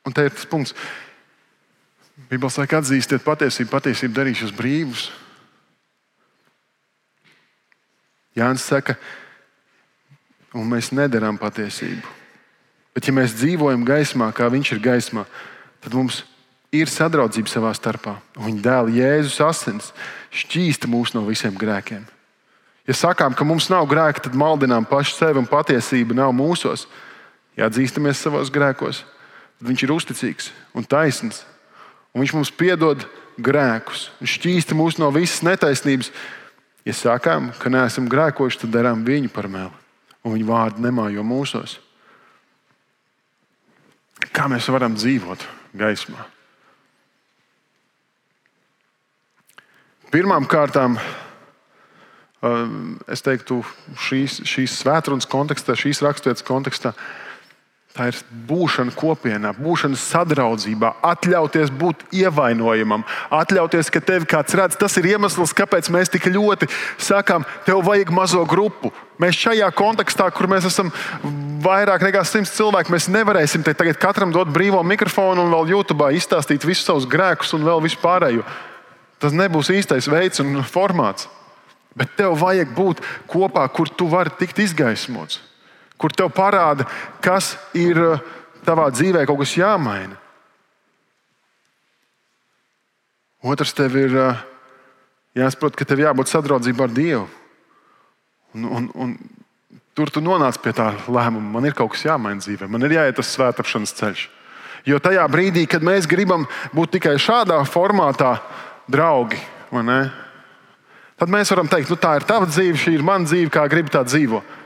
Un 0.07 0.15
te 0.15 0.25
ir 0.25 0.33
tas 0.33 0.47
punkts, 0.49 0.75
Bībelē 2.31 2.53
saka, 2.53 2.79
atzīstiet 2.79 3.23
patiesību, 3.25 3.71
patiesību 3.73 4.15
darīšu 4.15 4.47
uz 4.47 4.55
brīvus. 4.55 5.03
Jānis 8.39 8.63
saka, 8.63 8.95
un 10.55 10.69
mēs 10.71 10.93
nedarām 10.95 11.39
patiesību. 11.41 12.20
Bet, 12.95 13.07
ja 13.07 13.15
mēs 13.15 13.37
dzīvojam 13.39 13.85
gaismā, 13.87 14.31
kā 14.35 14.49
viņš 14.51 14.73
ir 14.75 14.81
gaismā, 14.83 15.25
tad 15.83 15.95
mums 15.95 16.23
ir 16.75 16.91
sadraudzība 16.91 17.51
savā 17.51 17.71
starpā. 17.75 18.17
Viņa 18.39 18.63
dēla 18.65 18.95
Jēzus 18.95 19.39
asins 19.45 19.91
šķīsta 20.35 20.89
mūs 20.91 21.15
no 21.15 21.23
visiem 21.27 21.55
grēkiem. 21.59 22.03
Ja 22.87 22.97
sakām, 22.97 23.35
ka 23.37 23.45
mums 23.47 23.69
nav 23.71 23.85
grēka, 23.87 24.25
tad 24.25 24.35
maldinām 24.35 24.87
paši 24.89 25.15
sevi 25.15 25.39
un 25.39 25.47
patiesība 25.47 26.17
nav 26.17 26.33
mūsos. 26.35 26.87
Ja 27.55 27.67
atzīstamies 27.69 28.19
savos 28.19 28.51
grēkos, 28.51 29.03
tad 29.59 29.69
viņš 29.69 29.85
ir 29.85 29.95
uzticīgs 29.95 30.51
un 30.75 30.87
taisns 30.87 31.43
un 32.11 32.23
Viņš 32.23 32.33
mums 32.35 32.51
piedod 32.51 33.05
grēkus 33.39 34.09
un 34.19 34.27
šķīsta 34.27 34.75
mūs 34.75 34.97
no 34.99 35.07
visas 35.15 35.43
netaisnības. 35.47 36.11
Ja 36.83 36.95
sakām, 36.97 37.51
ka 37.61 37.69
neesam 37.71 38.09
grēkojuši, 38.11 38.63
tad 38.63 38.73
darām 38.73 39.05
viņu 39.05 39.29
par 39.31 39.47
meli, 39.51 39.71
un 40.25 40.35
viņa 40.35 40.47
vārdu 40.47 40.83
nemājo 40.83 41.23
mūsos. 41.23 41.77
Kā 44.29 44.45
mēs 44.51 44.69
varam 44.69 44.93
dzīvot 44.99 45.47
gaismā? 45.81 46.27
Pirmām 50.11 50.45
kārtām, 50.51 50.97
um, 52.43 52.97
es 53.07 53.23
teiktu, 53.23 53.61
šīs, 53.95 54.41
šīs 54.45 54.75
svētdienas 54.83 55.29
kontekstā, 55.31 55.73
šīs 55.79 56.03
raksturietas 56.03 56.45
kontekstā, 56.45 56.91
Tā 57.91 58.05
ir 58.07 58.15
būšana 58.47 58.93
kopienā, 58.95 59.49
būšana 59.57 59.97
sadraudzībā, 59.99 60.93
atļauties 61.03 61.73
būt 61.75 62.05
ievainojamam, 62.15 63.03
atļauties, 63.35 63.89
ka 63.91 63.99
tevi 64.07 64.29
kāds 64.31 64.55
redz. 64.55 64.77
Tas 64.79 64.95
ir 65.01 65.09
iemesls, 65.09 65.51
kāpēc 65.57 65.89
mēs 65.91 66.13
tik 66.13 66.29
ļoti 66.31 66.69
sakām, 66.95 67.43
tev 67.67 67.81
vajag 67.83 68.13
mazo 68.15 68.45
grupu. 68.47 68.93
Mēs 69.19 69.41
šajā 69.43 69.67
kontekstā, 69.75 70.29
kur 70.31 70.47
mēs 70.47 70.69
esam 70.71 70.93
vairāk 71.67 72.07
nekā 72.07 72.23
simts 72.23 72.55
cilvēki, 72.55 72.95
mēs 72.95 73.09
nevarēsim 73.11 73.67
te 73.67 73.75
tagad 73.75 73.99
katram 73.99 74.31
dot 74.31 74.55
brīvo 74.55 74.79
mikrofonu 74.87 75.43
un 75.43 75.51
vēl 75.51 75.75
YouTube 75.75 76.13
izstāstīt 76.15 76.63
visus 76.63 76.87
savus 76.87 77.09
grēkus 77.11 77.51
un 77.59 77.67
vēl 77.67 77.83
vispārējo. 77.89 78.47
Tas 79.19 79.35
nebūs 79.35 79.75
īstais 79.75 80.07
veids 80.07 80.39
un 80.39 80.63
formāts. 80.63 81.27
Bet 81.91 82.15
tev 82.15 82.39
vajag 82.39 82.71
būt 82.71 83.03
kopā, 83.27 83.67
kur 83.67 83.91
tu 83.91 84.07
vari 84.07 84.31
tikt 84.39 84.63
izgaismots 84.63 85.50
kur 86.01 86.13
tev 86.17 86.31
parāda, 86.33 86.87
kas 87.23 87.53
ir 87.77 87.99
uh, 88.01 88.23
tavā 88.65 88.89
dzīvē, 88.93 89.25
kaut 89.29 89.43
kas 89.43 89.53
jāmaina. 89.59 90.17
Otrs 93.41 93.73
tev 93.77 93.95
ir 93.97 94.17
uh, 94.17 94.41
jāsaprot, 95.37 95.77
ka 95.77 95.87
tev 95.87 96.03
jābūt 96.03 96.29
sadraudzībā 96.29 96.85
ar 96.87 96.95
Dievu. 96.95 97.27
Un, 98.57 98.67
un, 98.67 98.89
un 98.93 99.15
tur 99.95 100.11
tu 100.11 100.23
nonāc 100.23 100.59
pie 100.61 100.73
tā 100.75 100.91
lēmuma, 101.07 101.55
man 101.55 101.67
ir 101.67 101.75
kaut 101.77 101.93
kas 101.95 102.05
jāmaina 102.09 102.43
dzīvē, 102.43 102.67
man 102.69 102.83
ir 102.87 102.97
jāiet 102.97 103.17
tas 103.19 103.31
svētāpšanas 103.35 103.95
ceļš. 103.97 104.27
Jo 104.87 104.97
tajā 105.03 105.23
brīdī, 105.29 105.67
kad 105.69 105.83
mēs 105.85 106.09
gribam 106.09 106.47
būt 106.73 106.97
tikai 106.97 107.15
šādā 107.21 107.59
formātā, 107.69 108.39
draugi, 108.91 109.37
tad 111.21 111.29
mēs 111.29 111.51
varam 111.53 111.69
teikt, 111.69 111.91
nu, 111.93 111.99
tā 112.01 112.15
ir 112.17 112.25
tava 112.27 112.49
dzīve, 112.49 112.79
šī 112.81 112.95
ir 112.97 113.05
mana 113.05 113.29
dzīve, 113.29 113.51
kā 113.53 113.67
gribi 113.69 113.93
tā 113.93 114.01
dzīvot. 114.07 114.57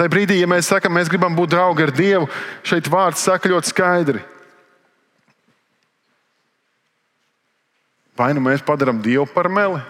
Tajā 0.00 0.08
brīdī, 0.08 0.38
ja 0.40 0.46
mēs 0.48 0.70
sakām, 0.70 0.94
mēs 0.96 1.10
gribam 1.12 1.34
būt 1.36 1.50
draugi 1.52 1.84
ar 1.84 1.90
Dievu, 1.92 2.28
šeit 2.64 2.86
vārds 2.88 3.20
saka 3.20 3.50
ļoti 3.52 3.68
skaidri. 3.68 4.22
Vai 8.16 8.30
nu 8.32 8.40
mēs 8.40 8.64
padarām 8.64 9.02
Dievu 9.04 9.26
par 9.28 9.50
meli, 9.52 9.82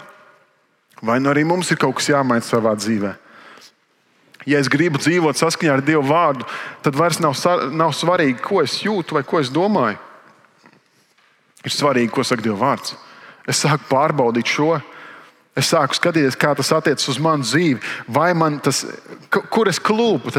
vai 0.99 1.15
nu 1.23 1.31
arī 1.31 1.45
mums 1.47 1.71
ir 1.71 1.79
kaut 1.79 1.95
kas 2.01 2.11
jāmaina 2.11 2.43
savā 2.43 2.75
dzīvē. 2.75 3.13
Ja 4.51 4.59
es 4.59 4.67
gribu 4.73 4.99
dzīvot 4.99 5.39
saskaņā 5.39 5.77
ar 5.77 5.85
Dieva 5.87 6.03
vārdu, 6.03 6.43
tad 6.83 6.99
vairs 6.99 7.21
nav, 7.23 7.39
nav 7.71 7.95
svarīgi, 7.95 8.41
ko 8.43 8.59
es 8.65 8.81
jūtu 8.83 9.15
vai 9.15 9.23
ko 9.23 9.39
es 9.39 9.47
domāju. 9.53 9.95
Ir 11.63 11.71
svarīgi, 11.71 12.11
ko 12.11 12.27
saka 12.27 12.43
Dieva 12.43 12.59
vārds. 12.65 12.97
Es 13.47 13.63
sāku 13.63 13.87
pārbaudīt 13.87 14.51
šo, 14.59 14.73
Es 15.57 15.67
sāku 15.67 15.97
skatīties, 15.97 16.37
kā 16.39 16.53
tas 16.55 16.71
attiecas 16.71 17.09
uz 17.11 17.19
manu 17.19 17.43
dzīvi, 17.43 17.81
vai 18.07 18.31
man 18.37 18.59
tas, 18.63 18.85
kur 19.51 19.67
es 19.67 19.81
klūpu. 19.83 20.31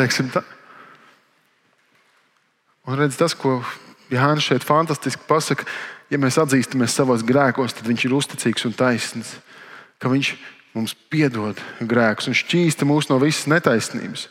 Un 2.89 2.99
redz, 2.99 3.19
tas, 3.21 3.37
ko 3.37 3.61
Jānis 4.13 4.49
šeit 4.49 4.65
fantastiski 4.65 5.29
pasaka, 5.29 5.69
ja 6.13 6.21
mēs 6.21 6.41
atzīstamies 6.41 6.97
savos 6.97 7.25
grēkos, 7.25 7.77
tad 7.77 7.89
viņš 7.89 8.07
ir 8.09 8.17
uzticīgs 8.17 8.67
un 8.69 8.75
taisns. 8.77 9.37
Ka 10.01 10.11
viņš 10.13 10.33
mums 10.73 10.97
piedod 11.13 11.61
grēkus 11.85 12.31
un 12.33 12.37
šķīsta 12.37 12.89
mūs 12.89 13.11
no 13.13 13.21
visas 13.21 13.47
netaisnības. 13.53 14.27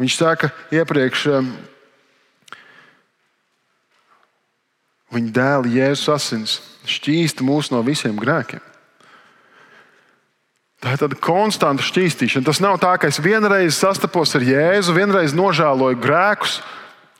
Viņš 0.00 0.16
saka, 0.16 0.48
iepriekš 0.72 1.28
um, 1.36 1.52
viņa 5.12 5.32
dēla 5.36 5.72
Jēzus 5.76 6.12
asins 6.16 6.58
šķīsta 6.88 7.44
mūs 7.44 7.70
no 7.70 7.84
visiem 7.86 8.16
grēkiem. 8.18 8.71
Tā 10.82 10.96
ir 10.96 10.98
tāda 10.98 11.18
konstanta 11.22 11.84
šķīstīšana. 11.86 12.46
Tas 12.48 12.58
nav 12.62 12.80
tā, 12.82 12.96
ka 12.98 13.06
es 13.06 13.20
vienreiz 13.22 13.76
sastapos 13.78 14.34
ar 14.34 14.42
Jēzu, 14.42 14.96
vienreiz 14.96 15.34
nožēloju 15.38 16.00
grēkus, 16.02 16.56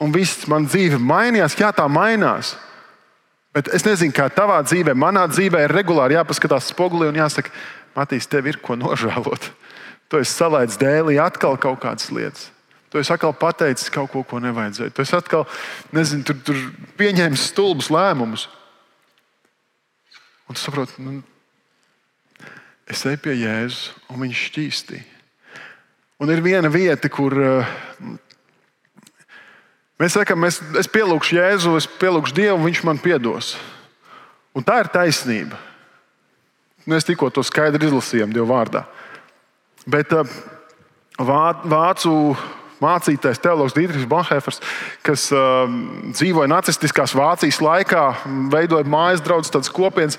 un 0.03 0.11
viss 0.14 0.48
man 0.51 0.66
dzīve 0.66 0.98
mainījās. 0.98 1.55
Jā, 1.61 1.70
tā 1.77 1.87
mainās. 1.87 2.57
Bet 3.55 3.68
es 3.77 3.85
nezinu, 3.87 4.14
kā 4.16 4.27
tavā 4.33 4.59
dzīvē, 4.66 4.96
manā 4.98 5.29
dzīvē 5.31 5.66
ir 5.66 5.77
regulāri 5.77 6.16
jāpaskatās 6.16 6.72
spogulī 6.72 7.11
un 7.12 7.20
jāsaka, 7.20 7.53
Matīs, 7.92 8.25
tev 8.25 8.46
ir 8.48 8.57
ko 8.64 8.72
nožēlot. 8.81 9.51
Tu 10.09 10.20
esi 10.20 10.33
salaidis 10.33 10.79
dēlī 10.81 11.18
atkal 11.20 11.59
kaut 11.61 11.83
kādas 11.83 12.09
lietas. 12.12 12.48
Tu 12.92 13.01
esi 13.01 13.12
atkal 13.12 13.35
pateicis 13.37 13.92
kaut 13.92 14.11
ko, 14.12 14.22
ko 14.29 14.40
nevajadzēja. 14.44 14.92
Tu 14.92 15.05
esi 15.05 15.16
atkal 15.16 15.46
nezinu, 15.96 16.25
tur, 16.29 16.38
tur 16.44 16.59
pieņēmis 17.01 17.46
stulbus 17.53 17.88
lēmumus. 17.92 18.46
Un 20.48 20.57
tu 20.57 20.61
saproti, 20.61 21.05
nu, 21.05 21.20
es 22.90 23.05
eju 23.07 23.21
pie 23.23 23.37
Jēzus, 23.40 23.90
un 24.11 24.23
viņš 24.25 24.45
šķīstīja. 24.49 25.09
Un 26.23 26.31
ir 26.31 26.42
viena 26.45 26.71
vieta, 26.71 27.11
kur 27.11 27.35
uh, 27.35 27.71
mēs 29.99 30.14
sakām, 30.14 30.47
es, 30.47 30.61
es 30.79 30.90
pielūgšu 30.90 31.38
Jēzu, 31.38 31.75
es 31.81 31.88
pielūgšu 31.99 32.37
Dievu, 32.37 32.61
viņš 32.68 32.83
man 32.87 33.01
piedos. 33.03 33.57
Un 34.55 34.62
tā 34.66 34.83
ir 34.85 34.90
taisnība. 34.92 35.59
Mēs 36.87 37.07
tikko 37.07 37.31
to 37.31 37.42
skaidri 37.47 37.88
izlasījām 37.88 38.35
Dieva 38.35 38.49
vārdā. 38.53 38.85
Bet 39.90 40.14
uh, 40.14 40.29
vācu 41.18 42.14
mācītājs 42.83 43.40
teologs 43.42 43.75
Dītrihs 43.77 44.09
Bonhēfers, 44.11 44.61
kas 45.07 45.29
uh, 45.35 45.66
dzīvoja 46.14 46.51
nacistiskās 46.51 47.14
Vācijas 47.18 47.61
laikā, 47.62 48.07
veidoja 48.53 48.88
mājas 48.88 49.23
draugus, 49.25 49.53
tādas 49.55 49.71
kopienas. 49.73 50.18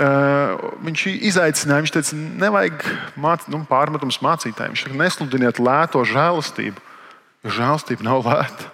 Uh, 0.00 0.80
viņš 0.86 1.02
izaicināja, 1.28 1.84
viņš 1.84 1.92
teica, 1.92 2.18
nevajag 2.40 2.84
māc, 3.20 3.42
nu, 3.52 3.60
pārmetumus 3.68 4.22
mācītājiem. 4.24 4.72
Viņš 4.72 4.84
saka, 4.86 4.96
nesludiniet 4.96 5.60
lēto 5.60 6.00
žēlastību, 6.08 6.80
jo 7.44 7.52
žēlastība 7.58 8.06
nav 8.06 8.24
lēta. 8.24 8.70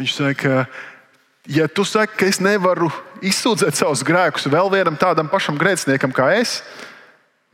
Viņš 0.00 0.16
saka, 0.16 0.64
ja 1.46 1.68
tu 1.70 1.86
saki, 1.86 2.18
ka 2.18 2.26
es 2.26 2.42
nevaru 2.42 2.90
izsūdzēt 3.22 3.78
savus 3.78 4.02
grēkus 4.06 4.50
vēl 4.50 4.72
vienam 4.74 4.98
tādam 4.98 5.30
pašam 5.30 5.58
grēciniekam 5.60 6.14
kā 6.14 6.32
es, 6.40 6.58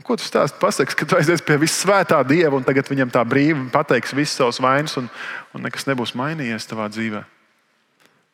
Ko 0.04 0.18
tu 0.20 0.26
stāsti? 0.26 0.58
Pasaki, 0.60 0.92
ka 1.00 1.06
tu 1.08 1.16
aizies 1.16 1.40
pie 1.40 1.54
visvētā 1.56 2.18
Dieva 2.28 2.58
un 2.58 2.64
tagad 2.66 2.90
viņam 2.90 3.08
tā 3.14 3.22
brīvi 3.24 3.70
pateiks 3.72 4.12
visas 4.12 4.36
savas 4.36 4.58
vainas 4.60 4.98
un, 5.00 5.06
un 5.56 5.64
nekas 5.64 5.86
nebūs 5.88 6.12
mainījies 6.18 6.68
tavā 6.68 6.90
dzīvē. 6.92 7.22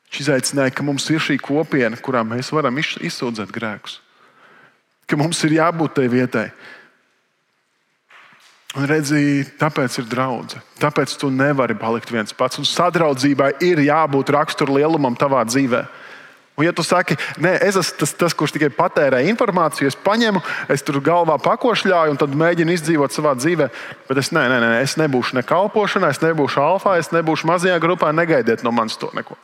Viņš 0.08 0.22
izaicināja, 0.24 0.74
ka 0.74 0.82
mums 0.82 1.06
ir 1.14 1.22
šī 1.22 1.36
kopiena, 1.38 1.94
kurā 2.02 2.24
mēs 2.26 2.50
varam 2.50 2.80
izsūdzēt 2.82 3.52
grēkus. 3.54 4.00
Ka 5.11 5.18
mums 5.18 5.40
ir 5.46 5.59
jābūt 5.59 5.96
tai 5.99 6.07
vietai. 6.11 6.51
Un 8.79 8.87
redzi, 8.87 9.42
tāpēc 9.59 9.96
ir 9.99 10.07
draudzene. 10.07 10.62
Tāpēc 10.79 11.16
tu 11.18 11.33
nevari 11.35 11.75
palikt 11.75 12.12
viens 12.14 12.35
pats. 12.37 12.61
Un 12.61 12.68
sadraudzībai 12.68 13.57
ir 13.66 13.83
jābūt 13.83 14.31
rakstura 14.31 14.77
lielumam 14.79 15.18
tavā 15.18 15.42
dzīvēm. 15.49 15.99
Un, 16.61 16.66
ja 16.66 16.75
tu 16.77 16.85
saki, 16.85 17.16
nē, 17.40 17.55
es 17.64 17.79
esmu 17.81 18.03
tas, 18.03 18.11
tas, 18.20 18.35
kurš 18.37 18.53
tikai 18.53 18.68
patērē 18.77 19.23
informāciju, 19.31 19.88
es 19.88 19.96
paņemu, 19.96 20.42
es 20.68 20.85
tur 20.85 20.99
galvā 21.01 21.38
pakošļāju 21.40 22.12
un 22.12 22.20
tad 22.20 22.35
mēģinu 22.37 22.75
izdzīvot 22.75 23.16
savā 23.16 23.33
dzīvē, 23.38 23.70
bet 24.11 24.20
es, 24.20 24.29
nē, 24.37 24.42
nē, 24.53 24.59
nē, 24.61 24.70
es 24.85 24.99
nebūšu 25.01 25.38
ne 25.38 25.44
kalpošanā, 25.46 26.11
es 26.12 26.20
nebūšu 26.20 26.61
alfā, 26.61 26.99
es 27.01 27.09
nebūšu 27.16 27.49
mazajā 27.49 27.81
grupā, 27.81 28.12
negaidiet 28.12 28.66
no 28.66 28.75
manis 28.77 29.01
to 29.01 29.09
neko. 29.16 29.38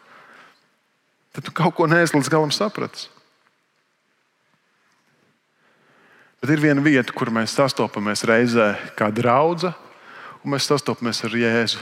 Tad 1.32 1.48
tu 1.48 1.56
kaut 1.56 1.78
ko 1.78 1.88
neesi 1.88 2.18
līdz 2.18 2.28
galam 2.36 2.52
sapratis. 2.52 3.08
Bet 6.46 6.52
ir 6.54 6.60
viena 6.62 6.78
vieta, 6.78 7.10
kur 7.10 7.26
mēs 7.34 7.56
sastopamies 7.58 8.20
reizē 8.22 8.68
kā 8.94 9.08
draudzene, 9.10 9.74
un 10.46 10.52
mēs 10.52 10.68
sastopamies 10.70 11.18
ar 11.26 11.32
Jēzu. 11.34 11.80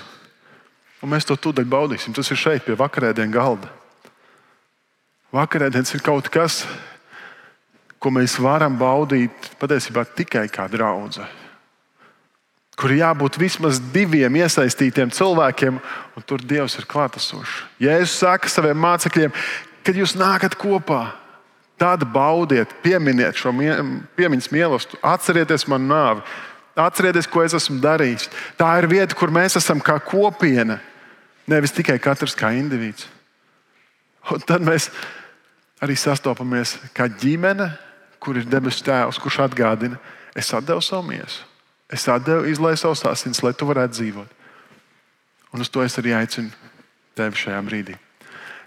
Un 1.05 1.11
mēs 1.13 1.27
to 1.29 1.35
tūdaļ 1.37 1.67
baudīsim. 1.69 2.15
Tas 2.17 2.31
ir 2.33 2.39
šeit, 2.41 2.63
pie 2.65 2.73
vakarēdienas 2.81 3.35
galda. 3.35 3.69
Vakarēdienas 5.37 5.93
ir 5.93 6.01
kaut 6.07 6.31
kas, 6.33 6.63
ko 8.01 8.09
mēs 8.17 8.39
varam 8.41 8.79
baudīt 8.81 9.51
patiesībā 9.61 10.07
tikai 10.17 10.47
kā 10.49 10.65
draudzene. 10.73 11.29
Kur 12.81 12.97
jābūt 12.97 13.37
vismaz 13.37 13.83
diviem 13.93 14.41
iesaistītiem 14.41 15.13
cilvēkiem, 15.13 15.77
un 16.17 16.25
tur 16.25 16.41
Dievs 16.41 16.79
ir 16.81 16.89
klātesošs. 16.89 17.61
Jēzus 17.85 18.17
saka 18.25 18.49
saviem 18.49 18.81
mācekļiem, 18.81 19.37
kad 19.85 20.01
jūs 20.01 20.17
nākat 20.17 20.57
kopā, 20.57 21.03
tad 21.81 22.05
baudiet, 22.13 22.71
pieminiet 22.83 23.39
šo 23.39 23.53
piemiņas 24.17 24.51
mīlestību, 24.53 25.01
atcerieties 25.05 25.67
manu 25.71 25.91
nāvi, 25.91 26.25
atcerieties, 26.79 27.29
ko 27.31 27.43
es 27.45 27.57
esmu 27.57 27.81
darījis. 27.83 28.29
Tā 28.59 28.71
ir 28.81 28.89
vieta, 28.91 29.17
kur 29.19 29.33
mēs 29.35 29.59
esam 29.61 29.83
kā 29.83 29.99
kopiena, 30.03 30.79
nevis 31.51 31.75
tikai 31.75 31.99
katrs 32.03 32.37
kā 32.39 32.53
indivīds. 32.57 33.09
Un 34.33 34.41
tad 34.47 34.65
mēs 34.65 34.89
arī 35.85 35.97
sastopamies 36.01 36.79
kā 36.97 37.09
ģimene, 37.11 37.69
kur 38.23 38.39
ir 38.41 38.49
debesu 38.49 38.87
tēvs, 38.87 39.21
kurš 39.21 39.43
atgādina, 39.45 39.99
es 40.35 40.49
devu 40.65 40.81
savu 40.83 41.05
miesu, 41.11 41.45
es 41.93 42.07
devu 42.25 42.49
izlaisu 42.49 42.87
savus 42.87 43.05
asins, 43.11 43.43
lai 43.45 43.53
tu 43.53 43.69
varētu 43.69 43.99
dzīvot. 43.99 44.41
Un 45.55 45.63
uz 45.63 45.69
to 45.71 45.85
es 45.85 45.95
arī 46.01 46.17
aicinu 46.17 46.51
tevi 47.15 47.39
šajā 47.39 47.61
brīdī. 47.67 47.99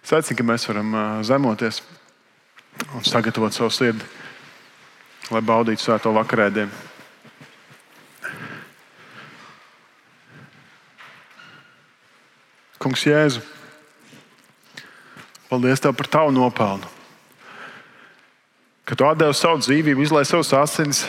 Es 0.05 0.13
aicinu, 0.15 0.37
ka 0.37 0.45
mēs 0.47 0.67
varam 0.69 0.93
zemoties 1.27 1.81
un 2.95 3.05
sagatavot 3.05 3.53
savu 3.53 3.71
sirdi, 3.73 4.05
lai 5.31 5.41
baudītu 5.41 5.83
svēto 5.83 6.13
vakarēdienu. 6.15 6.85
Kungs, 12.77 13.07
Jēzu, 13.07 13.41
paldies 15.49 15.81
Tev 15.81 15.97
par 15.97 16.11
Tavu 16.13 16.35
nopelnu 16.35 16.97
ka 18.87 18.95
tu 18.95 19.03
devi 19.19 19.35
savu 19.35 19.59
dzīvību, 19.59 20.05
izlaiž 20.05 20.29
savus 20.31 20.53
asins, 20.55 21.01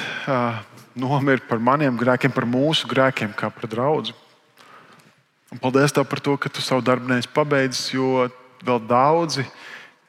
nomira 0.99 1.39
par 1.47 1.63
maniem 1.63 1.95
grēkiem, 1.99 2.35
par 2.35 2.43
mūsu 2.43 2.91
grēkiem, 2.91 3.31
kā 3.39 3.53
par 3.55 3.71
draugu. 3.71 4.15
Un 5.55 5.63
paldies 5.63 5.95
Tev 5.95 6.09
par 6.11 6.19
to, 6.19 6.35
ka 6.37 6.51
Tu 6.51 6.65
savu 6.65 6.83
darbu 6.83 7.07
neesi 7.07 7.31
pabeidzis, 7.31 7.93
jo 7.95 8.27
vēl 8.67 8.83
daudzi 8.83 9.47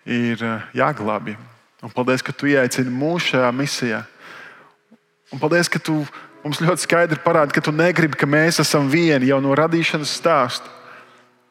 ir 0.09 0.41
jāglābj. 0.75 1.37
Un 1.85 1.93
paldies, 1.93 2.23
ka 2.25 2.33
Tu 2.35 2.51
ieaicini 2.51 2.91
mūsu 2.91 3.35
šajā 3.35 3.53
misijā. 3.55 4.01
Un 5.31 5.39
paldies, 5.39 5.69
ka 5.71 5.79
Tu 5.79 5.95
mums 6.43 6.59
ļoti 6.63 6.83
skaidri 6.83 7.21
parādi, 7.23 7.55
ka 7.55 7.63
Tu 7.63 7.71
negribi, 7.75 8.17
ka 8.17 8.27
mēs 8.27 8.59
esam 8.63 8.89
vieni 8.91 9.29
jau 9.29 9.39
no 9.43 9.53
radīšanas 9.55 10.17
stāsta. 10.19 10.67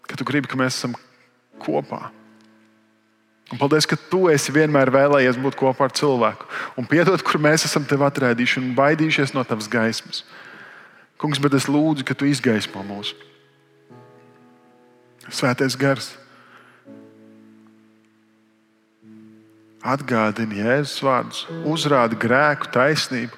Ka 0.08 0.18
Tu 0.18 0.26
gribi, 0.28 0.50
ka 0.50 0.58
mēs 0.58 0.76
esam 0.76 0.96
kopā. 1.62 2.08
Un 3.48 3.56
paldies, 3.56 3.86
ka 3.88 3.96
tu 3.96 4.26
esi 4.28 4.52
vienmēr 4.52 4.90
vēlējies 4.92 5.38
būt 5.40 5.56
kopā 5.56 5.86
ar 5.88 5.92
cilvēku. 5.96 6.44
Un 6.76 6.84
piedod, 6.84 7.22
kur 7.24 7.40
mēs 7.40 7.64
esam 7.64 7.86
tevi 7.88 8.04
atraidījuši 8.04 8.60
un 8.60 8.74
baidījušies 8.76 9.32
no 9.32 9.44
tavas 9.48 9.70
gaismas. 9.72 10.20
Kungs, 11.18 11.40
bet 11.40 11.56
es 11.56 11.64
lūdzu, 11.64 12.04
ka 12.04 12.12
tu 12.12 12.28
izgaismo 12.28 12.84
mūs. 12.84 13.14
Svētais 15.32 15.76
gars. 15.80 16.12
Atgādini 19.86 20.58
Jēzus 20.58 20.98
vārdus, 21.06 21.44
uzrādi 21.68 22.18
grēku, 22.18 22.66
taisnību 22.74 23.36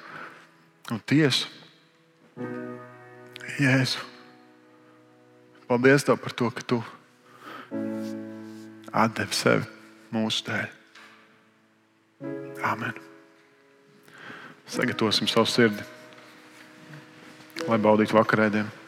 un 0.91 1.01
tiesu. 1.05 1.47
Jēzu. 3.61 4.01
Paldies 5.69 6.03
Tev 6.03 6.17
par 6.19 6.33
to, 6.33 6.49
ka 6.51 6.65
Tu 6.65 6.81
atdevi 8.91 9.37
sevi 9.37 9.67
mūsu 10.11 10.43
dēļ. 10.49 10.67
Amen. 12.67 12.97
Sagatavosim 14.71 15.29
savu 15.31 15.47
sirdi, 15.49 15.85
lai 17.67 17.79
baudītu 17.81 18.17
vakarēdienu. 18.17 18.80